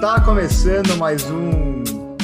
[0.00, 1.82] Está começando mais um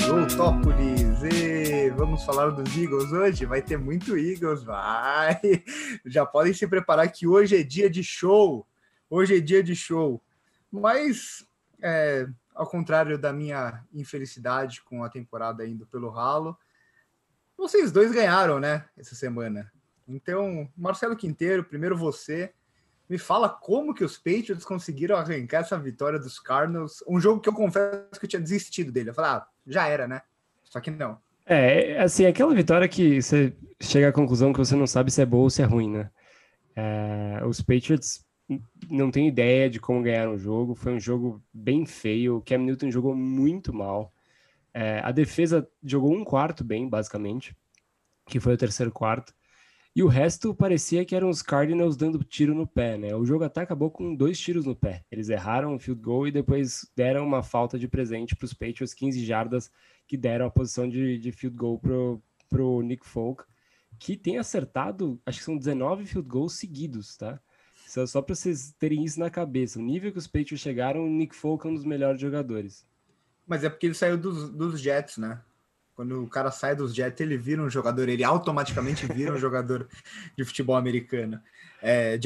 [0.08, 3.44] Loutópolis e vamos falar dos Eagles hoje.
[3.44, 5.38] Vai ter muito Eagles, vai.
[6.06, 8.66] Já podem se preparar que hoje é dia de show.
[9.10, 10.22] Hoje é dia de show.
[10.72, 11.46] Mas,
[11.82, 16.58] é, ao contrário da minha infelicidade com a temporada indo pelo ralo,
[17.58, 19.70] vocês dois ganharam, né, essa semana.
[20.08, 22.54] Então, Marcelo Quinteiro, primeiro você.
[23.08, 27.48] Me fala como que os Patriots conseguiram arrancar essa vitória dos Cardinals, um jogo que
[27.48, 29.10] eu confesso que eu tinha desistido dele.
[29.10, 30.22] Eu falei, ah, já era, né?
[30.64, 31.18] Só que não.
[31.44, 35.26] É, assim, aquela vitória que você chega à conclusão que você não sabe se é
[35.26, 36.10] boa ou se é ruim, né?
[36.74, 38.26] É, os Patriots
[38.90, 42.58] não têm ideia de como ganharam o jogo, foi um jogo bem feio, o Cam
[42.58, 44.12] Newton jogou muito mal.
[44.74, 47.56] É, a defesa jogou um quarto bem, basicamente,
[48.26, 49.34] que foi o terceiro quarto.
[49.96, 53.16] E o resto parecia que eram os Cardinals dando tiro no pé, né?
[53.16, 55.02] O jogo até acabou com dois tiros no pé.
[55.10, 58.92] Eles erraram o field goal e depois deram uma falta de presente para os Patriots,
[58.92, 59.72] 15 jardas,
[60.06, 63.44] que deram a posição de, de field goal pro, pro Nick Folk,
[63.98, 67.40] que tem acertado, acho que são 19 field goals seguidos, tá?
[67.86, 69.78] Só, só para vocês terem isso na cabeça.
[69.78, 72.86] O nível que os Patriots chegaram, o Nick Folk é um dos melhores jogadores.
[73.46, 75.40] Mas é porque ele saiu dos, dos Jets, né?
[75.96, 79.88] Quando o cara sai dos Jets, ele vira um jogador, ele automaticamente vira um jogador
[80.36, 81.40] de futebol americano.
[81.82, 82.20] É,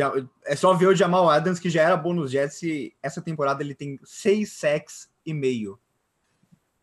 [0.44, 3.62] é, só ver o Jamal Adams, que já era bom nos Jets, e essa temporada
[3.62, 5.78] ele tem seis sacks e meio.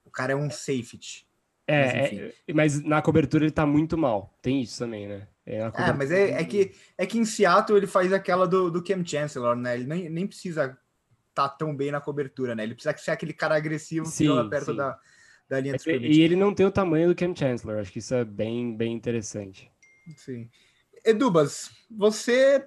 [0.05, 1.27] O cara é um safety.
[1.67, 4.33] É, mas, é, mas na cobertura ele tá muito mal.
[4.41, 5.27] Tem isso também, né?
[5.45, 8.81] É, é mas é, é, que, é que em Seattle ele faz aquela do, do
[8.81, 9.75] Cam Chancellor, né?
[9.75, 10.77] Ele nem, nem precisa
[11.29, 12.63] estar tá tão bem na cobertura, né?
[12.63, 14.77] Ele precisa ser aquele cara agressivo sim, que joga perto sim.
[14.77, 14.97] da
[15.49, 18.13] da linha de E ele não tem o tamanho do Cam Chancellor, acho que isso
[18.13, 19.71] é bem, bem interessante.
[20.15, 20.49] Sim.
[21.05, 22.65] Edubas, você.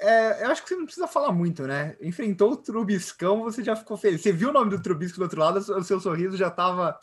[0.00, 1.96] É, eu acho que você não precisa falar muito, né?
[2.00, 4.20] Enfrentou o Trubiscão, você já ficou feliz.
[4.20, 6.98] Você viu o nome do Trubisco do outro lado, o seu sorriso já estava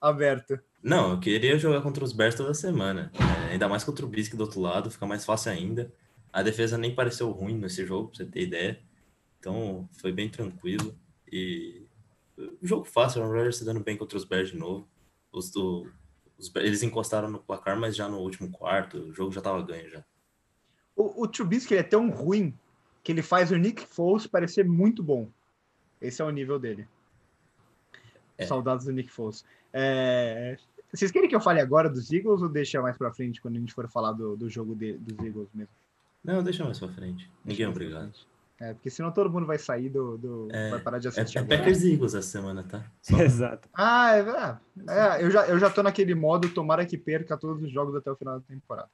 [0.00, 0.58] aberto.
[0.82, 3.10] Não, eu queria jogar contra os Bears toda semana.
[3.14, 5.92] É, ainda mais contra o Trubisky do outro lado, fica mais fácil ainda.
[6.32, 8.80] A defesa nem pareceu ruim nesse jogo, pra você ter ideia.
[9.38, 10.94] Então, foi bem tranquilo.
[11.30, 11.85] E
[12.66, 14.88] jogo fácil, o Rodgers se dando bem contra os Bears de novo.
[15.32, 15.90] Os, do,
[16.38, 19.90] os, eles encostaram no placar, mas já no último quarto, o jogo já estava ganho
[19.90, 20.04] já.
[20.94, 22.56] O, o Trubisky é tão ruim
[23.02, 25.28] que ele faz o Nick Foles parecer muito bom.
[26.00, 26.88] Esse é o nível dele.
[28.38, 28.46] É.
[28.46, 29.44] Saudades do Nick Foles.
[29.72, 30.56] É...
[30.92, 33.60] Vocês querem que eu fale agora dos Eagles ou deixa mais para frente quando a
[33.60, 35.72] gente for falar do, do jogo de, dos Eagles mesmo?
[36.24, 37.30] Não, deixa mais para frente.
[37.44, 38.12] Ninguém é obrigado.
[38.58, 40.16] É, porque senão todo mundo vai sair do.
[40.16, 41.38] do é, vai parar de assistir.
[41.38, 42.84] É, é Packers e Eagles essa semana, tá?
[43.02, 43.18] Só...
[43.20, 43.68] Exato.
[43.74, 44.20] Ah, é,
[44.88, 48.10] é, eu, já, eu já tô naquele modo, tomara que perca todos os jogos até
[48.10, 48.88] o final da temporada.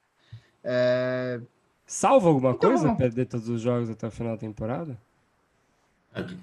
[0.65, 1.41] É...
[1.87, 4.99] Salva alguma então, coisa perder todos os jogos até o final da temporada?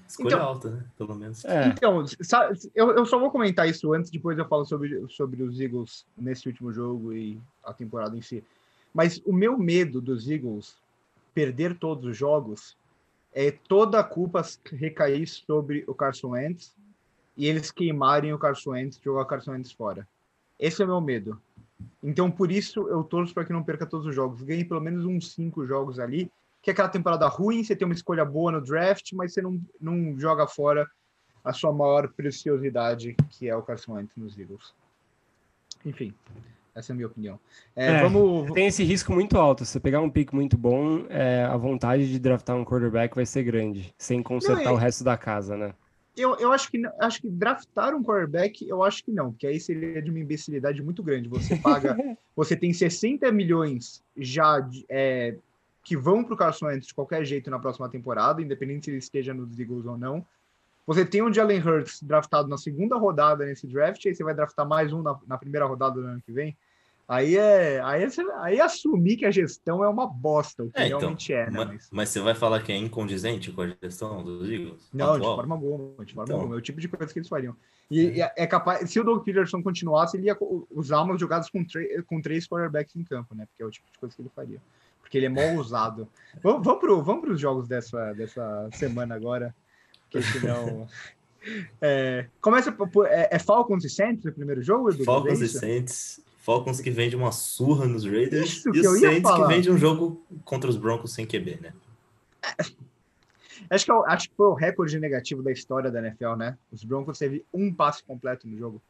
[0.08, 0.84] Escolha então, alta, né?
[0.98, 1.44] Pelo menos.
[1.44, 1.68] É.
[1.68, 2.04] Então,
[2.74, 6.48] eu, eu só vou comentar isso antes, depois eu falo sobre, sobre os Eagles nesse
[6.48, 8.42] último jogo e a temporada em si.
[8.92, 10.76] Mas o meu medo dos Eagles
[11.32, 12.76] perder todos os jogos
[13.32, 14.42] é toda a culpa
[14.72, 16.74] recair sobre o Carson Wentz
[17.36, 20.06] e eles queimarem o Carson Wentz jogar o Carson Wentz fora.
[20.58, 21.40] Esse é o meu medo.
[22.02, 24.42] Então, por isso, eu torço para que não perca todos os jogos.
[24.42, 26.30] Ganhe pelo menos uns cinco jogos ali,
[26.62, 29.60] que é aquela temporada ruim, você tem uma escolha boa no draft, mas você não,
[29.80, 30.90] não joga fora
[31.42, 34.74] a sua maior preciosidade, que é o Carson Wentz nos Eagles.
[35.84, 36.12] Enfim,
[36.74, 37.38] essa é a minha opinião.
[37.74, 38.52] É, é, vamos...
[38.52, 39.64] Tem esse risco muito alto.
[39.64, 43.26] Se você pegar um pick muito bom, é, a vontade de draftar um quarterback vai
[43.26, 45.74] ser grande, sem consertar não, o resto da casa, né?
[46.16, 49.60] Eu, eu acho que acho que draftar um quarterback, eu acho que não, porque aí
[49.60, 51.28] seria de uma imbecilidade muito grande.
[51.28, 51.96] Você paga,
[52.36, 55.36] você tem 60 milhões já é,
[55.82, 58.98] que vão para o Carson Wentz de qualquer jeito na próxima temporada, independente se ele
[58.98, 60.24] esteja nos Eagles ou não.
[60.90, 64.66] Você tem um Jalen Hurts draftado na segunda rodada nesse draft, aí você vai draftar
[64.66, 66.58] mais um na, na primeira rodada do ano que vem.
[67.06, 68.08] Aí é, aí, é,
[68.40, 71.64] aí assumir que a gestão é uma bosta, o que é, então, realmente é, né?
[71.64, 74.90] Mas, mas, você vai falar que é incondizente com a gestão dos Eagles?
[74.92, 75.30] Não, atual?
[75.30, 76.40] de forma alguma, de forma então.
[76.40, 76.56] alguma.
[76.56, 77.54] É o tipo de coisa que eles fariam.
[77.88, 80.36] E é, é capaz, se o Doug Peterson continuasse, ele ia
[80.72, 81.64] usar umas jogadas com,
[82.08, 83.46] com três quarterbacks em campo, né?
[83.46, 84.60] Porque é o tipo de coisa que ele faria.
[85.00, 86.08] Porque ele é mal usado.
[86.42, 89.54] vamos, vamos para os jogos dessa, dessa semana agora,
[90.10, 90.88] porque senão.
[91.80, 92.68] É, começa
[93.08, 94.90] é, é Falcons e Saints o primeiro jogo?
[94.90, 95.04] Edu?
[95.04, 96.20] Falcons é e Saints.
[96.36, 100.22] Falcons que vende uma surra nos Raiders Isso e os Saints que vende um jogo
[100.44, 101.72] contra os Broncos sem QB, né?
[102.42, 102.64] É.
[103.70, 106.58] Acho que, eu, acho que foi o recorde negativo da história da NFL, né?
[106.72, 108.82] Os Broncos teve um passe completo no jogo.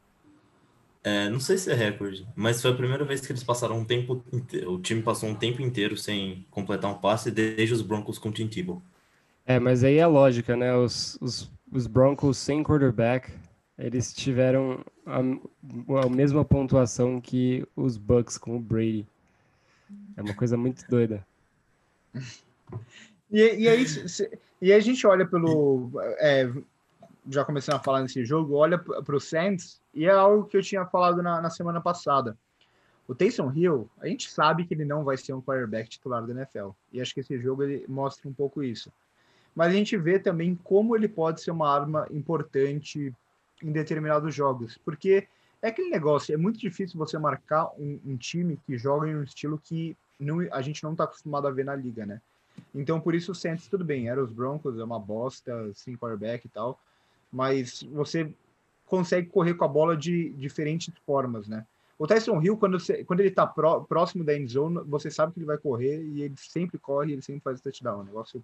[1.03, 3.85] É, não sei se é recorde, mas foi a primeira vez que eles passaram um
[3.85, 8.19] tempo inteiro, o time passou um tempo inteiro sem completar um passe desde os Broncos
[8.19, 8.81] com o Tim Tebow.
[9.45, 10.75] É, mas aí é lógica, né?
[10.75, 13.31] Os, os, os Broncos sem quarterback
[13.81, 15.19] eles tiveram a,
[16.05, 19.07] a mesma pontuação que os Bucks com o Brady.
[20.15, 21.25] É uma coisa muito doida.
[23.33, 24.29] E, e aí, se,
[24.61, 25.89] e aí a gente olha pelo.
[26.19, 26.51] É,
[27.29, 30.61] já começando a falar nesse jogo, olha para o Saints, e é algo que eu
[30.61, 32.37] tinha falado na, na semana passada.
[33.07, 36.33] O Taysom Hill, a gente sabe que ele não vai ser um quarterback titular da
[36.33, 36.71] NFL.
[36.91, 38.91] E acho que esse jogo ele mostra um pouco isso.
[39.55, 43.13] Mas a gente vê também como ele pode ser uma arma importante
[43.61, 44.77] em determinados jogos.
[44.83, 45.27] Porque
[45.61, 49.23] é aquele negócio, é muito difícil você marcar um, um time que joga em um
[49.23, 52.21] estilo que não, a gente não está acostumado a ver na liga, né?
[52.73, 56.45] Então, por isso o Saints, tudo bem, era os Broncos, é uma bosta, sem quarterback
[56.45, 56.79] e tal,
[57.31, 58.31] mas você
[58.85, 61.65] consegue correr com a bola de diferentes formas, né?
[61.97, 65.39] O Tyson Hill, quando, você, quando ele tá pró, próximo da endzone, você sabe que
[65.39, 68.01] ele vai correr e ele sempre corre, ele sempre faz touchdown.
[68.01, 68.43] Um negócio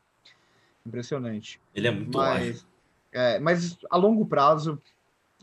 [0.87, 1.59] impressionante.
[1.73, 2.65] Ele é muito mas,
[3.11, 4.81] é, mas a longo prazo,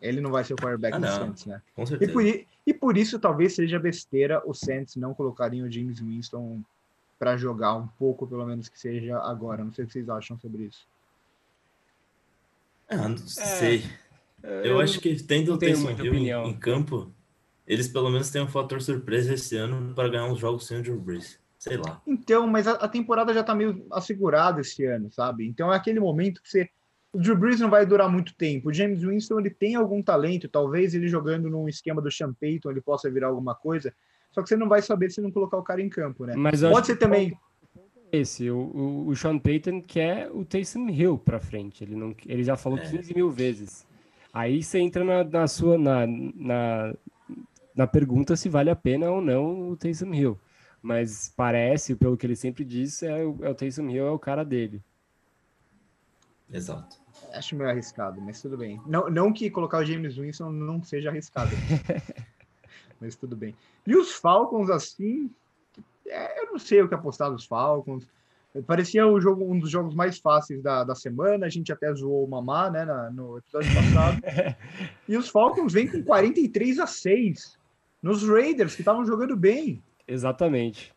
[0.00, 1.62] ele não vai ser o quarterback ah, do Saints, né?
[1.74, 2.10] Com certeza.
[2.10, 6.62] E por, e por isso talvez seja besteira o Saints não colocarem o James Winston
[7.18, 9.64] para jogar um pouco, pelo menos que seja agora.
[9.64, 10.86] Não sei o que vocês acham sobre isso.
[12.88, 13.84] Ah, não sei.
[14.42, 17.10] É, eu, eu, acho que tendo o Taysom Hill em, em campo,
[17.66, 20.82] eles pelo menos têm um fator surpresa esse ano para ganhar uns jogos sem o
[20.82, 21.38] Drew Brees.
[21.64, 22.02] Sei lá.
[22.06, 25.48] Então, mas a, a, temporada já tá meio assegurada esse ano, sabe?
[25.48, 26.68] Então é aquele momento que você.
[27.10, 28.68] O Drew Brees não vai durar muito tempo.
[28.68, 32.70] O James Winston ele tem algum talento, talvez ele jogando num esquema do Sean Payton
[32.70, 33.94] ele possa virar alguma coisa.
[34.30, 36.34] Só que você não vai saber se não colocar o cara em campo, né?
[36.36, 37.34] Mas Pode ser também.
[38.12, 41.82] Esse, o, o, o Sean Payton quer o Taysom Hill para frente.
[41.82, 42.82] Ele, não, ele já falou é.
[42.82, 43.86] 15 mil vezes.
[44.32, 46.94] Aí você entra na, na sua na, na,
[47.74, 50.38] na pergunta se vale a pena ou não o Taysom Hill.
[50.84, 54.18] Mas parece, pelo que ele sempre disse, é o, é o Taysom Hill é o
[54.18, 54.82] cara dele.
[56.52, 56.98] Exato.
[57.32, 58.78] Acho meio arriscado, mas tudo bem.
[58.86, 61.52] Não, não que colocar o James Winston não seja arriscado.
[63.00, 63.56] mas tudo bem.
[63.86, 65.30] E os Falcons, assim,
[66.06, 68.06] é, eu não sei o que apostar dos Falcons.
[68.66, 71.46] Parecia o jogo, um dos jogos mais fáceis da, da semana.
[71.46, 74.20] A gente até zoou o Mamá né, na, no episódio passado.
[75.08, 77.58] e os Falcons vêm com 43 a 6
[78.02, 79.82] nos Raiders, que estavam jogando bem.
[80.06, 80.92] Exatamente.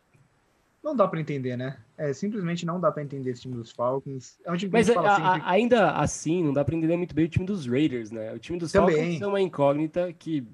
[0.82, 1.78] Não dá para entender, né?
[1.96, 4.38] É, simplesmente não dá para entender esse time dos Falcons.
[4.44, 5.42] É um time Mas a, sempre...
[5.44, 8.32] ainda assim, não dá para entender muito bem o time dos Raiders, né?
[8.32, 8.96] O time dos Também.
[8.96, 10.46] Falcons é uma incógnita que,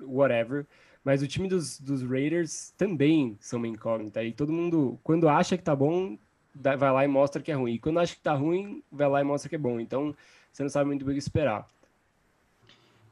[0.00, 0.66] whatever.
[1.04, 4.22] Mas o time dos, dos Raiders também são uma incógnita.
[4.24, 6.16] E todo mundo, quando acha que tá bom,
[6.54, 7.74] vai lá e mostra que é ruim.
[7.74, 9.78] E quando acha que tá ruim, vai lá e mostra que é bom.
[9.78, 10.14] Então,
[10.50, 11.68] você não sabe muito bem o que esperar.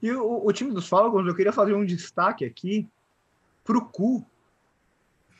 [0.01, 2.89] E o, o, time dos Falcons, eu queria fazer um destaque aqui
[3.63, 4.25] pro Cu,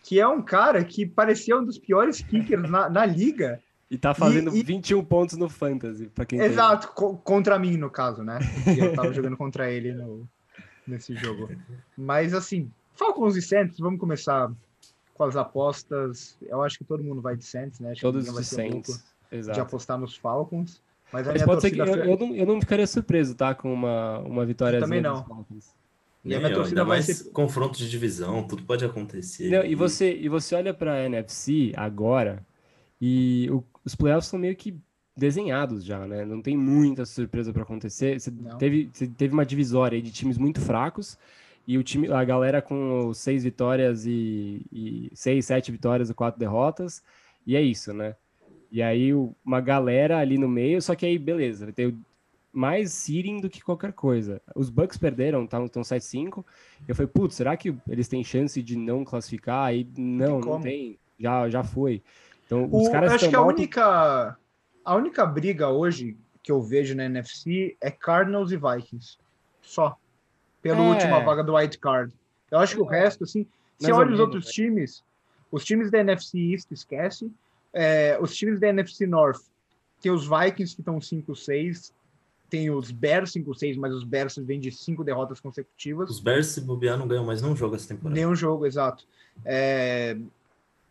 [0.03, 3.61] que é um cara que parecia um dos piores kickers na, na liga.
[3.91, 4.63] E tá fazendo e, e...
[4.63, 8.39] 21 pontos no Fantasy, pra quem Exato, co contra mim, no caso, né?
[8.77, 10.27] Eu tava jogando contra ele no,
[10.87, 11.51] nesse jogo.
[11.97, 14.51] Mas, assim, Falcons e Saints, vamos começar
[15.15, 16.37] com as apostas.
[16.43, 17.93] Eu acho que todo mundo vai de Saints, né?
[17.93, 19.55] Acho Todos os Saints, exato.
[19.55, 20.81] De apostar nos Falcons.
[21.13, 23.55] Mas, Mas pode ser que eu, eu, não, eu não ficaria surpreso, tá?
[23.55, 25.47] Com uma, uma vitória Também não.
[26.25, 27.31] E a minha torcida ainda mais ser...
[27.31, 29.51] confronto de divisão, tudo pode acontecer.
[29.51, 32.47] Não, e, você, e você olha para a NFC agora
[33.01, 34.79] e o, os playoffs são meio que
[35.17, 36.25] desenhados já, né?
[36.25, 38.21] Não tem muita surpresa para acontecer.
[38.21, 41.19] Você teve, você teve uma divisória de times muito fracos
[41.67, 46.39] e o time, a galera com seis vitórias e, e seis, sete vitórias e quatro
[46.39, 47.03] derrotas.
[47.47, 48.15] E é isso, né?
[48.71, 49.13] E aí
[49.45, 51.95] uma galera ali no meio, só que aí beleza, vai ter
[52.53, 54.41] mais seeding do que qualquer coisa.
[54.55, 56.45] Os Bucks perderam, estão tá, 7-5.
[56.87, 59.67] Eu falei, putz, será que eles têm chance de não classificar?
[59.67, 60.99] Aí não, não tem.
[61.19, 62.03] Já, já foi.
[62.45, 64.37] Então, os o, caras acho que a única
[64.85, 69.17] a única briga hoje que eu vejo na NFC é Cardinals e Vikings.
[69.63, 69.97] Só.
[70.61, 70.89] Pela é.
[70.89, 72.13] última vaga do White Card.
[72.51, 73.47] Eu acho que o resto, assim,
[73.79, 74.53] se olha os outros né?
[74.53, 75.05] times,
[75.51, 77.33] os times da NFC East, esquece.
[77.73, 79.41] É, os times da NFC North,
[80.01, 81.93] tem os Vikings que estão 5-6,
[82.53, 86.11] tem os Bears 5-6, mas os Bears vêm de cinco derrotas consecutivas.
[86.11, 88.15] Os Bears, se bobear, não ganham mais nenhum jogo essa temporada.
[88.15, 89.07] Nenhum jogo, exato.
[89.43, 90.19] É...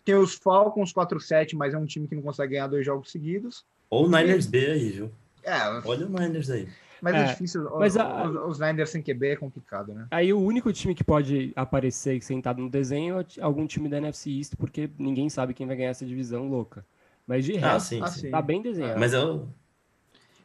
[0.03, 3.63] Tem os Falcons 4-7, mas é um time que não consegue ganhar dois jogos seguidos.
[3.91, 4.49] Ou o Niners e...
[4.49, 5.11] B aí, viu?
[5.43, 6.67] É, Olha o Niners aí.
[6.99, 7.69] Mas é, é difícil.
[7.77, 8.27] Mas a...
[8.27, 10.07] os, os, Niners sem QB é complicado, né?
[10.09, 14.31] Aí o único time que pode aparecer sentado no desenho é algum time da NFC
[14.31, 16.83] East, porque ninguém sabe quem vai ganhar essa divisão louca.
[17.27, 18.31] Mas de ah, resto, sim, sim.
[18.31, 18.99] tá bem desenhado.
[18.99, 19.47] Mas eu.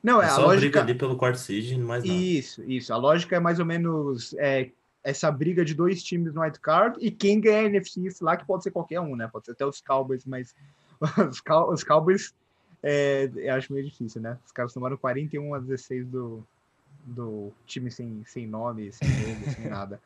[0.02, 0.60] Não, é, é só a lógica...
[0.60, 2.18] briga ali pelo quarto seed, mais nada.
[2.18, 2.92] Isso, isso.
[2.92, 4.70] A lógica é mais ou menos é,
[5.02, 8.44] essa briga de dois times no white card e quem ganha a NFC lá, que
[8.44, 9.28] pode ser qualquer um, né?
[9.32, 10.54] Pode ser até os Cowboys, mas
[11.30, 12.34] os, Cow os Cowboys
[12.82, 14.38] é, eu acho meio difícil, né?
[14.44, 16.46] Os caras tomaram 41 a 16 do,
[17.04, 20.00] do time sem, sem nome, sem nome, sem nada.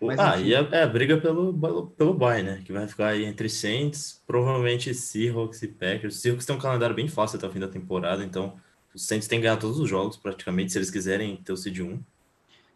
[0.00, 0.48] Mas, ah, enfim.
[0.48, 2.60] e é, é, a briga pelo, pelo bye, né?
[2.64, 6.20] Que vai ficar aí entre Saints, provavelmente Seahawks e Packers.
[6.20, 8.56] Seahawks tem um calendário bem fácil até o fim da temporada, então
[8.94, 11.80] os Saints têm que ganhar todos os jogos, praticamente, se eles quiserem ter o seed
[11.80, 12.00] 1.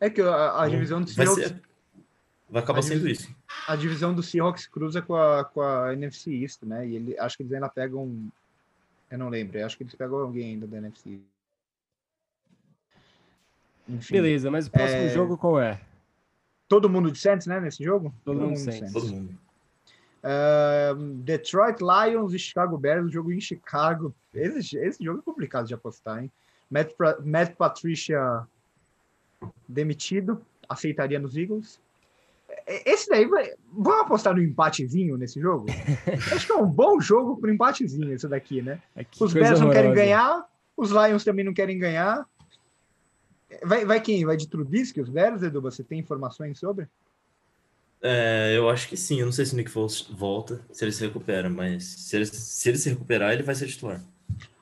[0.00, 1.36] É que a, a divisão do Seahawks...
[1.36, 1.62] Vai, ser,
[2.50, 3.34] vai acabar sendo isso.
[3.66, 6.86] A divisão do Seahawks cruza com a, com a NFC East, né?
[6.86, 8.30] E ele, acho que eles ainda pegam...
[9.10, 11.20] Eu não lembro, acho que eles pegam alguém ainda da NFC
[13.88, 15.08] Enfim, Beleza, mas o próximo é...
[15.10, 15.80] jogo qual é?
[16.68, 18.14] todo mundo de Saints, né, nesse jogo?
[18.24, 18.92] Todo, todo mundo de Saints.
[18.92, 19.38] Todo mundo.
[20.22, 24.14] Uh, Detroit Lions e Chicago Bears, jogo em Chicago.
[24.34, 26.30] Esse, esse jogo é complicado de apostar, hein?
[26.70, 26.92] Matt,
[27.24, 28.46] Matt Patricia
[29.68, 31.80] demitido, aceitaria nos Eagles.
[32.66, 33.52] Esse daí vai.
[33.72, 35.66] Vamos apostar no empatezinho nesse jogo?
[36.32, 38.80] Acho que é um bom jogo pro empatezinho, esse daqui, né?
[38.96, 40.44] É, os Bears não querem ganhar,
[40.76, 42.26] os Lions também não querem ganhar.
[43.64, 44.24] Vai, vai quem?
[44.24, 45.60] Vai de Trubisky, os Bears, Edu?
[45.62, 46.88] Você tem informações sobre?
[48.02, 49.20] É, eu acho que sim.
[49.20, 52.26] Eu não sei se o Nick Foles volta, se ele se recupera, mas se ele
[52.26, 54.02] se, ele se recuperar, ele vai ser titular.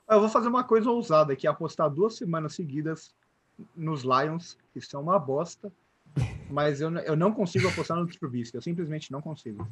[0.09, 3.13] Eu vou fazer uma coisa ousada, que é apostar duas semanas seguidas
[3.75, 5.71] nos Lions, que são uma bosta,
[6.49, 9.67] mas eu, eu não consigo apostar no Trubisky, eu simplesmente não consigo.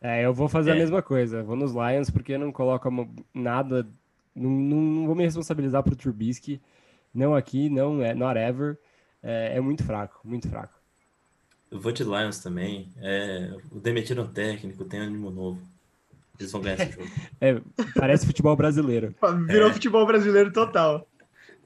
[0.00, 0.72] É, eu vou fazer é.
[0.74, 1.42] a mesma coisa.
[1.42, 2.88] Vou nos Lions porque não coloco
[3.34, 3.86] nada,
[4.34, 6.60] não, não vou me responsabilizar pro Trubisky.
[7.12, 8.78] Não aqui, não é not ever.
[9.22, 10.77] É, é muito fraco, muito fraco.
[11.70, 12.92] Eu vou de Lions também.
[12.98, 15.60] É, o demitiram técnico, tem ânimo novo.
[16.38, 17.08] Eles vão ganhar esse jogo.
[17.40, 17.60] É,
[17.94, 19.14] parece futebol brasileiro.
[19.46, 19.72] Virou é.
[19.72, 21.06] futebol brasileiro total.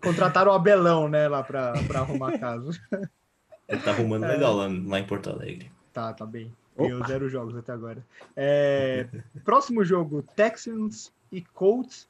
[0.03, 2.79] Contrataram o Abelão, né, lá pra, pra arrumar a casa.
[3.69, 4.29] Ele tá arrumando é.
[4.29, 5.71] legal lá, lá em Porto Alegre.
[5.93, 6.53] Tá, tá bem.
[6.77, 8.05] Ganhou zero jogos até agora.
[8.35, 9.07] É,
[9.45, 12.09] próximo jogo, Texans e Colts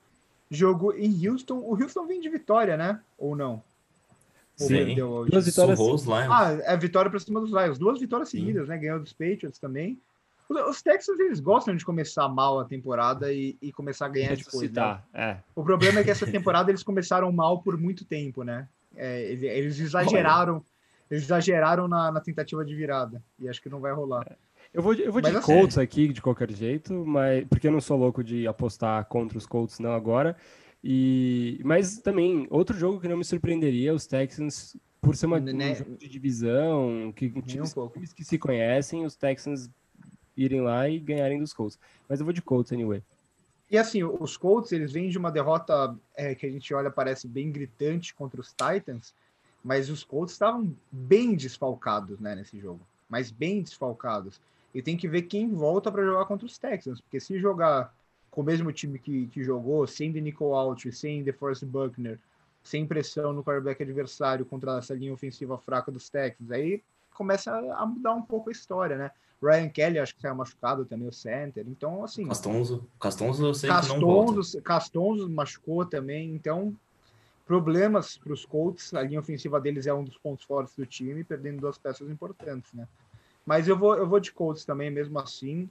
[0.52, 1.58] jogo em Houston.
[1.58, 3.00] O Houston vem de vitória, né?
[3.18, 3.62] Ou não?
[4.56, 5.78] Sim, duas vitórias.
[5.78, 6.30] Os Lions.
[6.30, 7.78] Ah, é vitória para cima dos Lions.
[7.78, 8.68] Duas vitórias seguidas, Sim.
[8.68, 8.78] né?
[8.78, 9.98] Ganhou dos Patriots também.
[10.48, 14.70] Os Texans, eles gostam de começar mal a temporada e, e começar a ganhar depois.
[14.70, 14.98] Né?
[15.14, 15.36] É.
[15.54, 18.68] O problema é que essa temporada eles começaram mal por muito tempo, né?
[18.94, 20.62] É, eles exageraram,
[21.10, 23.22] eles exageraram na, na, tentativa de virada.
[23.38, 24.26] E acho que não vai rolar.
[24.28, 24.36] É.
[24.74, 27.72] Eu vou, eu vou de mas, assim, Colts aqui, de qualquer jeito, mas porque eu
[27.72, 30.36] não sou louco de apostar contra os Colts não agora.
[30.84, 35.72] E, mas também, outro jogo que não me surpreenderia, os Texans, por ser uma, né?
[35.72, 39.70] um jogo de divisão, que, times, um times que se conhecem, os Texans
[40.36, 41.78] irem lá e ganharem dos Colts.
[42.08, 43.02] Mas eu vou de Colts anyway.
[43.70, 47.26] E assim, os Colts, eles vêm de uma derrota é, que a gente olha, parece
[47.26, 49.14] bem gritante contra os Titans,
[49.64, 52.80] mas os Colts estavam bem desfalcados né, nesse jogo.
[53.08, 54.40] Mas bem desfalcados.
[54.74, 57.94] E tem que ver quem volta para jogar contra os Texans, porque se jogar
[58.32, 62.18] com o mesmo time que, que jogou, sem The Nicole Out, sem The Force Buckner,
[62.64, 66.82] sem pressão no quarterback adversário contra essa linha ofensiva fraca dos Texans, aí
[67.14, 69.10] começa a mudar um pouco a história, né?
[69.42, 71.66] Ryan Kelly, acho que saiu machucado também, o center.
[71.68, 72.26] Então, assim.
[72.26, 72.86] Castonzo.
[72.98, 74.62] Castonzo eu sei Castonzo, que não volta.
[74.62, 76.32] Castonzo machucou também.
[76.32, 76.74] Então,
[77.44, 78.94] problemas para os Colts.
[78.94, 82.72] A linha ofensiva deles é um dos pontos fortes do time, perdendo duas peças importantes,
[82.72, 82.86] né?
[83.44, 85.68] Mas eu vou, eu vou de Colts também, mesmo assim.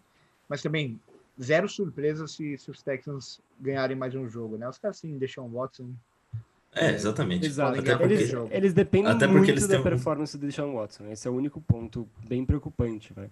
[0.50, 1.00] Mas também,
[1.42, 4.68] zero surpresa se, se os Texans ganharem mais um jogo, né?
[4.70, 5.94] Os caras, assim, deixam o Watson.
[6.74, 7.46] É, exatamente.
[7.46, 7.80] Exato.
[7.80, 11.08] Até porque, eles, eles dependem até muito eles da performance do Deshaun Watson.
[11.12, 13.32] Esse é o único ponto bem preocupante, velho.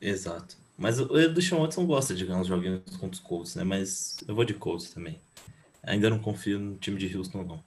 [0.00, 0.56] Exato.
[0.76, 3.64] Mas o Deshaun Watson gosta de ganhar uns joguinhos contra os Colts, né?
[3.64, 5.20] Mas eu vou de Colts também.
[5.82, 7.62] Ainda não confio no time de Houston, não.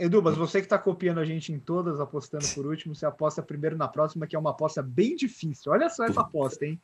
[0.00, 3.42] Edu, mas você que está copiando a gente em todas, apostando por último, você aposta
[3.42, 5.72] primeiro na próxima, que é uma aposta bem difícil.
[5.72, 6.80] Olha só essa aposta, hein?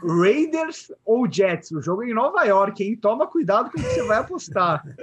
[0.00, 1.72] Raiders ou Jets?
[1.72, 2.96] O jogo é em Nova York, hein?
[2.96, 4.84] Toma cuidado com o que você vai apostar.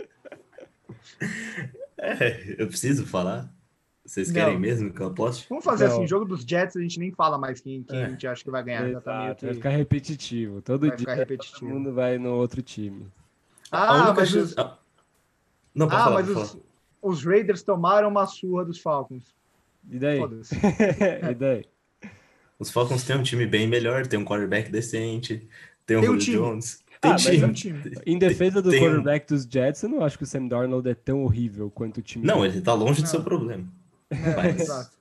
[2.00, 3.52] É, eu preciso falar.
[4.06, 4.62] Vocês querem não.
[4.62, 5.48] mesmo que eu aposte?
[5.50, 5.96] Vamos fazer não.
[5.96, 8.06] assim, jogo dos Jets, a gente nem fala mais quem, quem é.
[8.06, 8.88] a gente acha que vai ganhar.
[8.88, 9.46] Exato, tá que...
[9.48, 10.62] Vai ficar repetitivo.
[10.62, 11.60] Todo vai dia repetitivo.
[11.60, 13.08] todo mundo vai no outro time.
[13.72, 14.56] Ah, mas os...
[15.74, 16.58] Não, ah, falar, mas os
[17.02, 19.36] os Raiders tomaram uma surra dos Falcons.
[19.90, 20.20] E daí?
[21.32, 21.66] e daí?
[22.60, 25.48] Os Falcons têm um time bem melhor, tem um quarterback decente,
[25.86, 26.84] tem um tem um Julio Jones.
[27.00, 27.46] Tem, ah, time.
[27.46, 27.82] Um time.
[28.06, 29.36] Em defesa do tem quarterback um...
[29.36, 32.26] dos Jets, eu não acho que o Sam Darnold é tão horrível quanto o time.
[32.26, 33.08] Não, ele tá longe não.
[33.08, 33.68] do seu problema.
[34.10, 34.62] É, Mas...
[34.62, 34.98] Exato.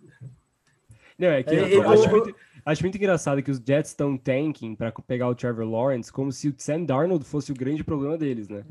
[1.18, 2.34] Não, é que é, eu, eu, acho, muito,
[2.64, 6.48] acho, muito, engraçado que os Jets estão tanking para pegar o Trevor Lawrence como se
[6.48, 8.62] o Sam Darnold fosse o grande problema deles, né?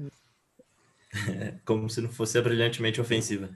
[1.65, 3.50] Como se não fosse a brilhantemente ofensiva.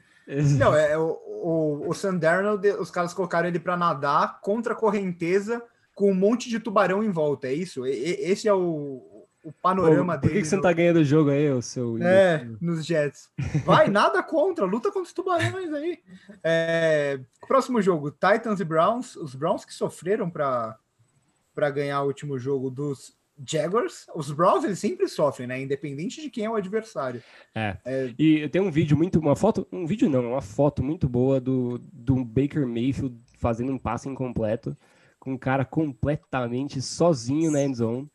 [0.58, 4.76] Não, é, é o, o, o Sanderno, os caras colocaram ele para nadar contra a
[4.76, 5.64] correnteza
[6.00, 7.86] com um monte de tubarão em volta, é isso?
[7.86, 10.34] E, esse é o, o, panorama Pô, por dele.
[10.36, 12.02] que, que você não tá ganhando o jogo aí, o seu.
[12.02, 13.30] É, nos Jets.
[13.66, 16.00] Vai, nada contra, luta contra os tubarões aí.
[16.42, 19.18] É, próximo jogo, Titans e Browns.
[19.18, 20.78] Os Browns que sofreram para
[21.70, 24.06] ganhar o último jogo dos Jaguars.
[24.16, 25.62] Os Browns, eles sempre sofrem, né?
[25.62, 27.22] Independente de quem é o adversário.
[28.18, 29.20] E tem um vídeo muito.
[29.20, 29.68] Uma foto.
[29.72, 34.76] Um vídeo não, uma foto muito boa do, do Baker Mayfield fazendo um passe incompleto.
[35.20, 38.10] Com um cara completamente sozinho na end zone.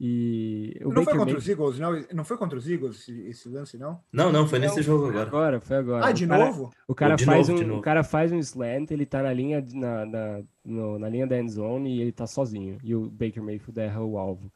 [0.00, 1.38] E o não foi Baker contra Mayfield.
[1.38, 2.16] os Eagles, não?
[2.16, 4.00] Não foi contra os Eagles esse, esse lance, não?
[4.12, 5.26] Não, não, foi nesse jogo Foi agora.
[5.28, 6.06] agora, foi agora.
[6.06, 6.70] Ah, O de cara- novo?
[6.86, 7.80] O cara, De faz novo, de um, novo.
[7.80, 11.36] o cara faz um slant, ele tá na linha, na, na, no- na linha da
[11.40, 12.78] end zone e ele tá sozinho.
[12.84, 14.52] E o Baker Mayfield erra o alvo.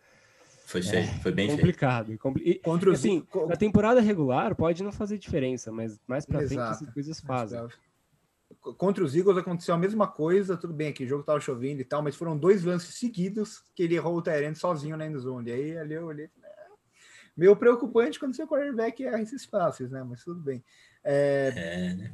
[0.65, 1.59] Foi feio, foi bem feio.
[1.59, 2.19] Complicado.
[2.19, 6.25] compli- e, Contra os assim, co- na temporada regular pode não fazer diferença, mas mais
[6.25, 7.61] pra frente essas coisas fazem.
[8.61, 11.81] Co- Contra os Eagles aconteceu a mesma coisa, tudo bem que o jogo tava chovendo
[11.81, 15.51] e tal, mas foram dois lances seguidos que ele errou o Tyrant sozinho na endzone.
[15.51, 16.49] E aí ali eu olhei, né,
[17.37, 20.03] meio preocupante quando seu quarterback erra esses passes, né?
[20.05, 20.63] Mas tudo bem.
[21.05, 22.13] É, É, né?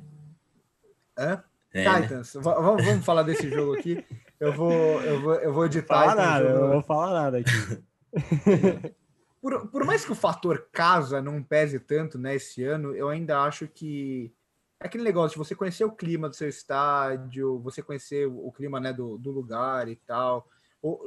[1.18, 1.44] hã?
[1.74, 2.00] É, né?
[2.02, 4.02] Titans, va- vamos, vamos falar desse jogo aqui.
[4.40, 6.16] Eu vou, eu vou, eu vou de Fala Titans.
[6.24, 7.50] nada, eu eu vou- não vou falar nada aqui.
[9.40, 13.40] Por, por mais que o fator casa não pese tanto né, esse ano, eu ainda
[13.42, 14.32] acho que
[14.80, 18.80] é aquele negócio de você conhecer o clima do seu estádio, você conhecer o clima
[18.80, 20.48] né, do, do lugar e tal.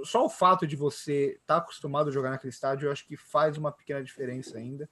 [0.03, 3.57] Só o fato de você estar acostumado a jogar naquele estádio, eu acho que faz
[3.57, 4.89] uma pequena diferença ainda.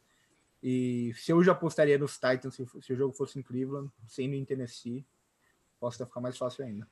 [0.62, 4.36] E se eu já apostaria nos Titans, se, se o jogo fosse em Cleveland, sendo
[4.36, 5.06] em Tennessee,
[5.80, 6.88] posso ficar mais fácil ainda.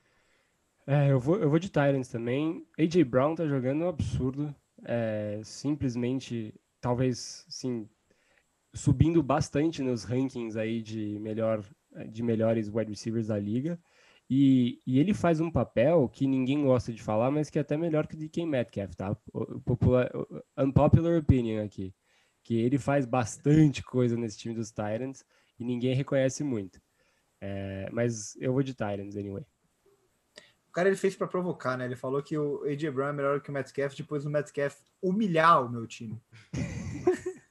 [0.85, 2.65] É, eu vou, eu vou de Tyrants também.
[2.79, 4.55] AJ Brown tá jogando um absurdo.
[4.85, 7.89] É, simplesmente, talvez, sim,
[8.73, 11.63] subindo bastante nos rankings aí de, melhor,
[12.09, 13.79] de melhores wide receivers da liga.
[14.29, 17.77] E, e ele faz um papel que ninguém gosta de falar, mas que é até
[17.77, 19.15] melhor que o DK Metcalf, tá?
[19.65, 20.11] Popular,
[20.57, 21.93] unpopular opinion aqui.
[22.43, 25.25] Que ele faz bastante coisa nesse time dos Titans
[25.59, 26.81] e ninguém reconhece muito.
[27.41, 29.45] É, mas eu vou de Titans, anyway.
[30.77, 31.85] O cara ele fez para provocar, né?
[31.85, 35.65] Ele falou que o AJ Brown é melhor que o Metcalf depois do Metcalf humilhar
[35.65, 36.21] o meu time.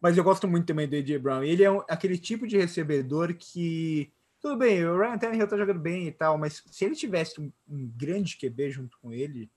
[0.00, 1.44] Mas eu gosto muito também do AJ Brown.
[1.44, 5.78] Ele é um- aquele tipo de recebedor que tudo bem, o Ryan Tannehill tá jogando
[5.78, 9.48] bem e tal, mas se ele tivesse um, um grande QB junto com ele,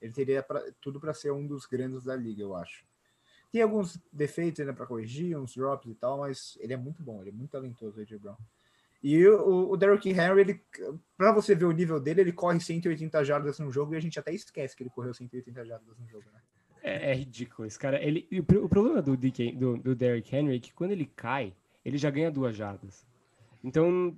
[0.00, 2.84] ele teria pra- tudo para ser um dos grandes da liga, eu acho.
[3.52, 7.20] Tem alguns defeitos ainda para corrigir, uns drops e tal, mas ele é muito bom,
[7.20, 8.36] ele é muito talentoso, o AJ Brown.
[9.02, 10.60] E o, o Derrick Henry, ele,
[11.16, 14.18] para você ver o nível dele, ele corre 180 jardas no jogo e a gente
[14.18, 16.40] até esquece que ele correu 180 jardas no jogo, né?
[16.82, 17.66] É, é ridículo.
[17.66, 20.92] Esse cara, ele, o, o problema do, DK, do, do Derrick Henry é que quando
[20.92, 21.52] ele cai,
[21.84, 23.04] ele já ganha duas jardas.
[23.62, 24.16] Então,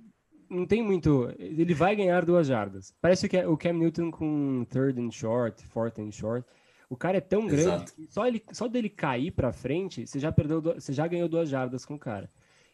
[0.49, 1.33] não tem muito.
[1.39, 2.93] Ele vai ganhar duas jardas.
[3.01, 6.47] Parece que o Cam Newton com third and short, fourth and short.
[6.87, 7.93] O cara é tão grande Exato.
[7.93, 11.49] que só, ele, só dele cair pra frente, você já perdeu, você já ganhou duas
[11.49, 12.29] jardas com o cara.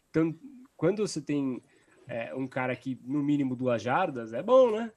[0.10, 0.36] Então,
[0.76, 1.62] quando você tem
[2.08, 4.92] é, um cara que, no mínimo, duas jardas, é bom, né?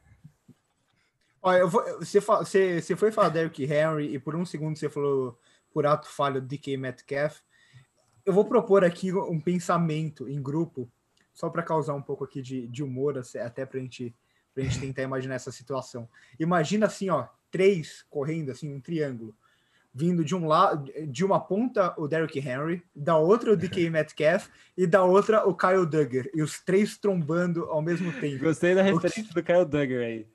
[1.42, 5.38] Olha, vou, você, você, você foi falar Derrick Henry e por um segundo você falou
[5.72, 7.40] por ato falho DK Metcalf.
[8.24, 10.90] Eu vou propor aqui um pensamento em grupo,
[11.34, 14.16] só para causar um pouco aqui de, de humor, até para gente,
[14.56, 16.08] a gente tentar imaginar essa situação.
[16.40, 19.36] Imagina assim, ó, três correndo, assim, um triângulo.
[19.96, 24.48] Vindo de um lado, de uma ponta o Derrick Henry, da outra o DK Metcalf
[24.76, 26.26] e da outra o Kyle Duggar.
[26.34, 28.42] E os três trombando ao mesmo tempo.
[28.44, 30.26] Gostei da O que- referência do Kyle Duggar aí.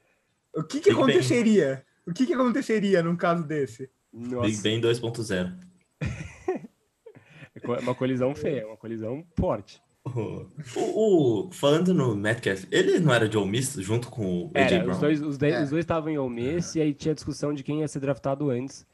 [0.56, 1.04] O que, que Big Ben.
[1.04, 1.86] aconteceria?
[2.08, 3.90] O que, que aconteceria num caso desse?
[4.14, 4.48] Nossa.
[4.48, 5.54] Big Ben 2.0.
[7.62, 9.82] É é uma colisão feia, é uma colisão forte.
[10.06, 10.46] O,
[11.48, 14.84] o- falando no Metcalf, ele não era de Ole Miss junto com o AJ Era,
[14.84, 14.94] Brown?
[14.94, 15.64] os dois, os, de- É.
[15.64, 18.50] os dois estavam em Ole Miss e aí tinha discussão de quem ia ser draftado
[18.50, 18.88] antes.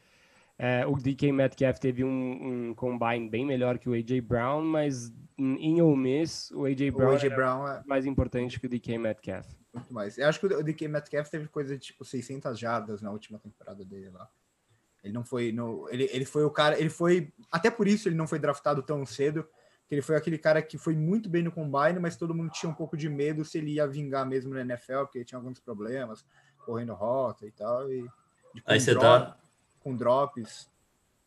[0.57, 5.11] É, o DK Metcalf teve um, um combine bem melhor que o AJ Brown, mas
[5.37, 8.69] em Ole Miss o AJ O Brown AJ era Brown é mais importante que o
[8.69, 9.45] DK Metcalf.
[9.73, 10.17] muito mais.
[10.17, 13.83] Eu acho que o DK Metcalf teve coisa de tipo 600 jardas na última temporada
[13.83, 14.29] dele lá.
[15.03, 18.15] Ele não foi no, ele, ele foi o cara, ele foi até por isso ele
[18.15, 19.43] não foi draftado tão cedo,
[19.87, 22.69] que ele foi aquele cara que foi muito bem no combine, mas todo mundo tinha
[22.69, 25.59] um pouco de medo se ele ia vingar mesmo na NFL, porque ele tinha alguns
[25.59, 26.25] problemas,
[26.65, 28.07] correndo rota e tal e
[28.65, 29.37] Aí você drop- dá,
[29.85, 30.67] com drops.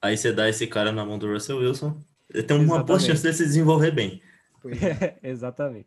[0.03, 1.97] aí você dá esse cara na mão do Russell Wilson,
[2.29, 4.21] ele tem uma boa chance de se desenvolver bem.
[4.83, 5.16] É.
[5.23, 5.87] Exatamente.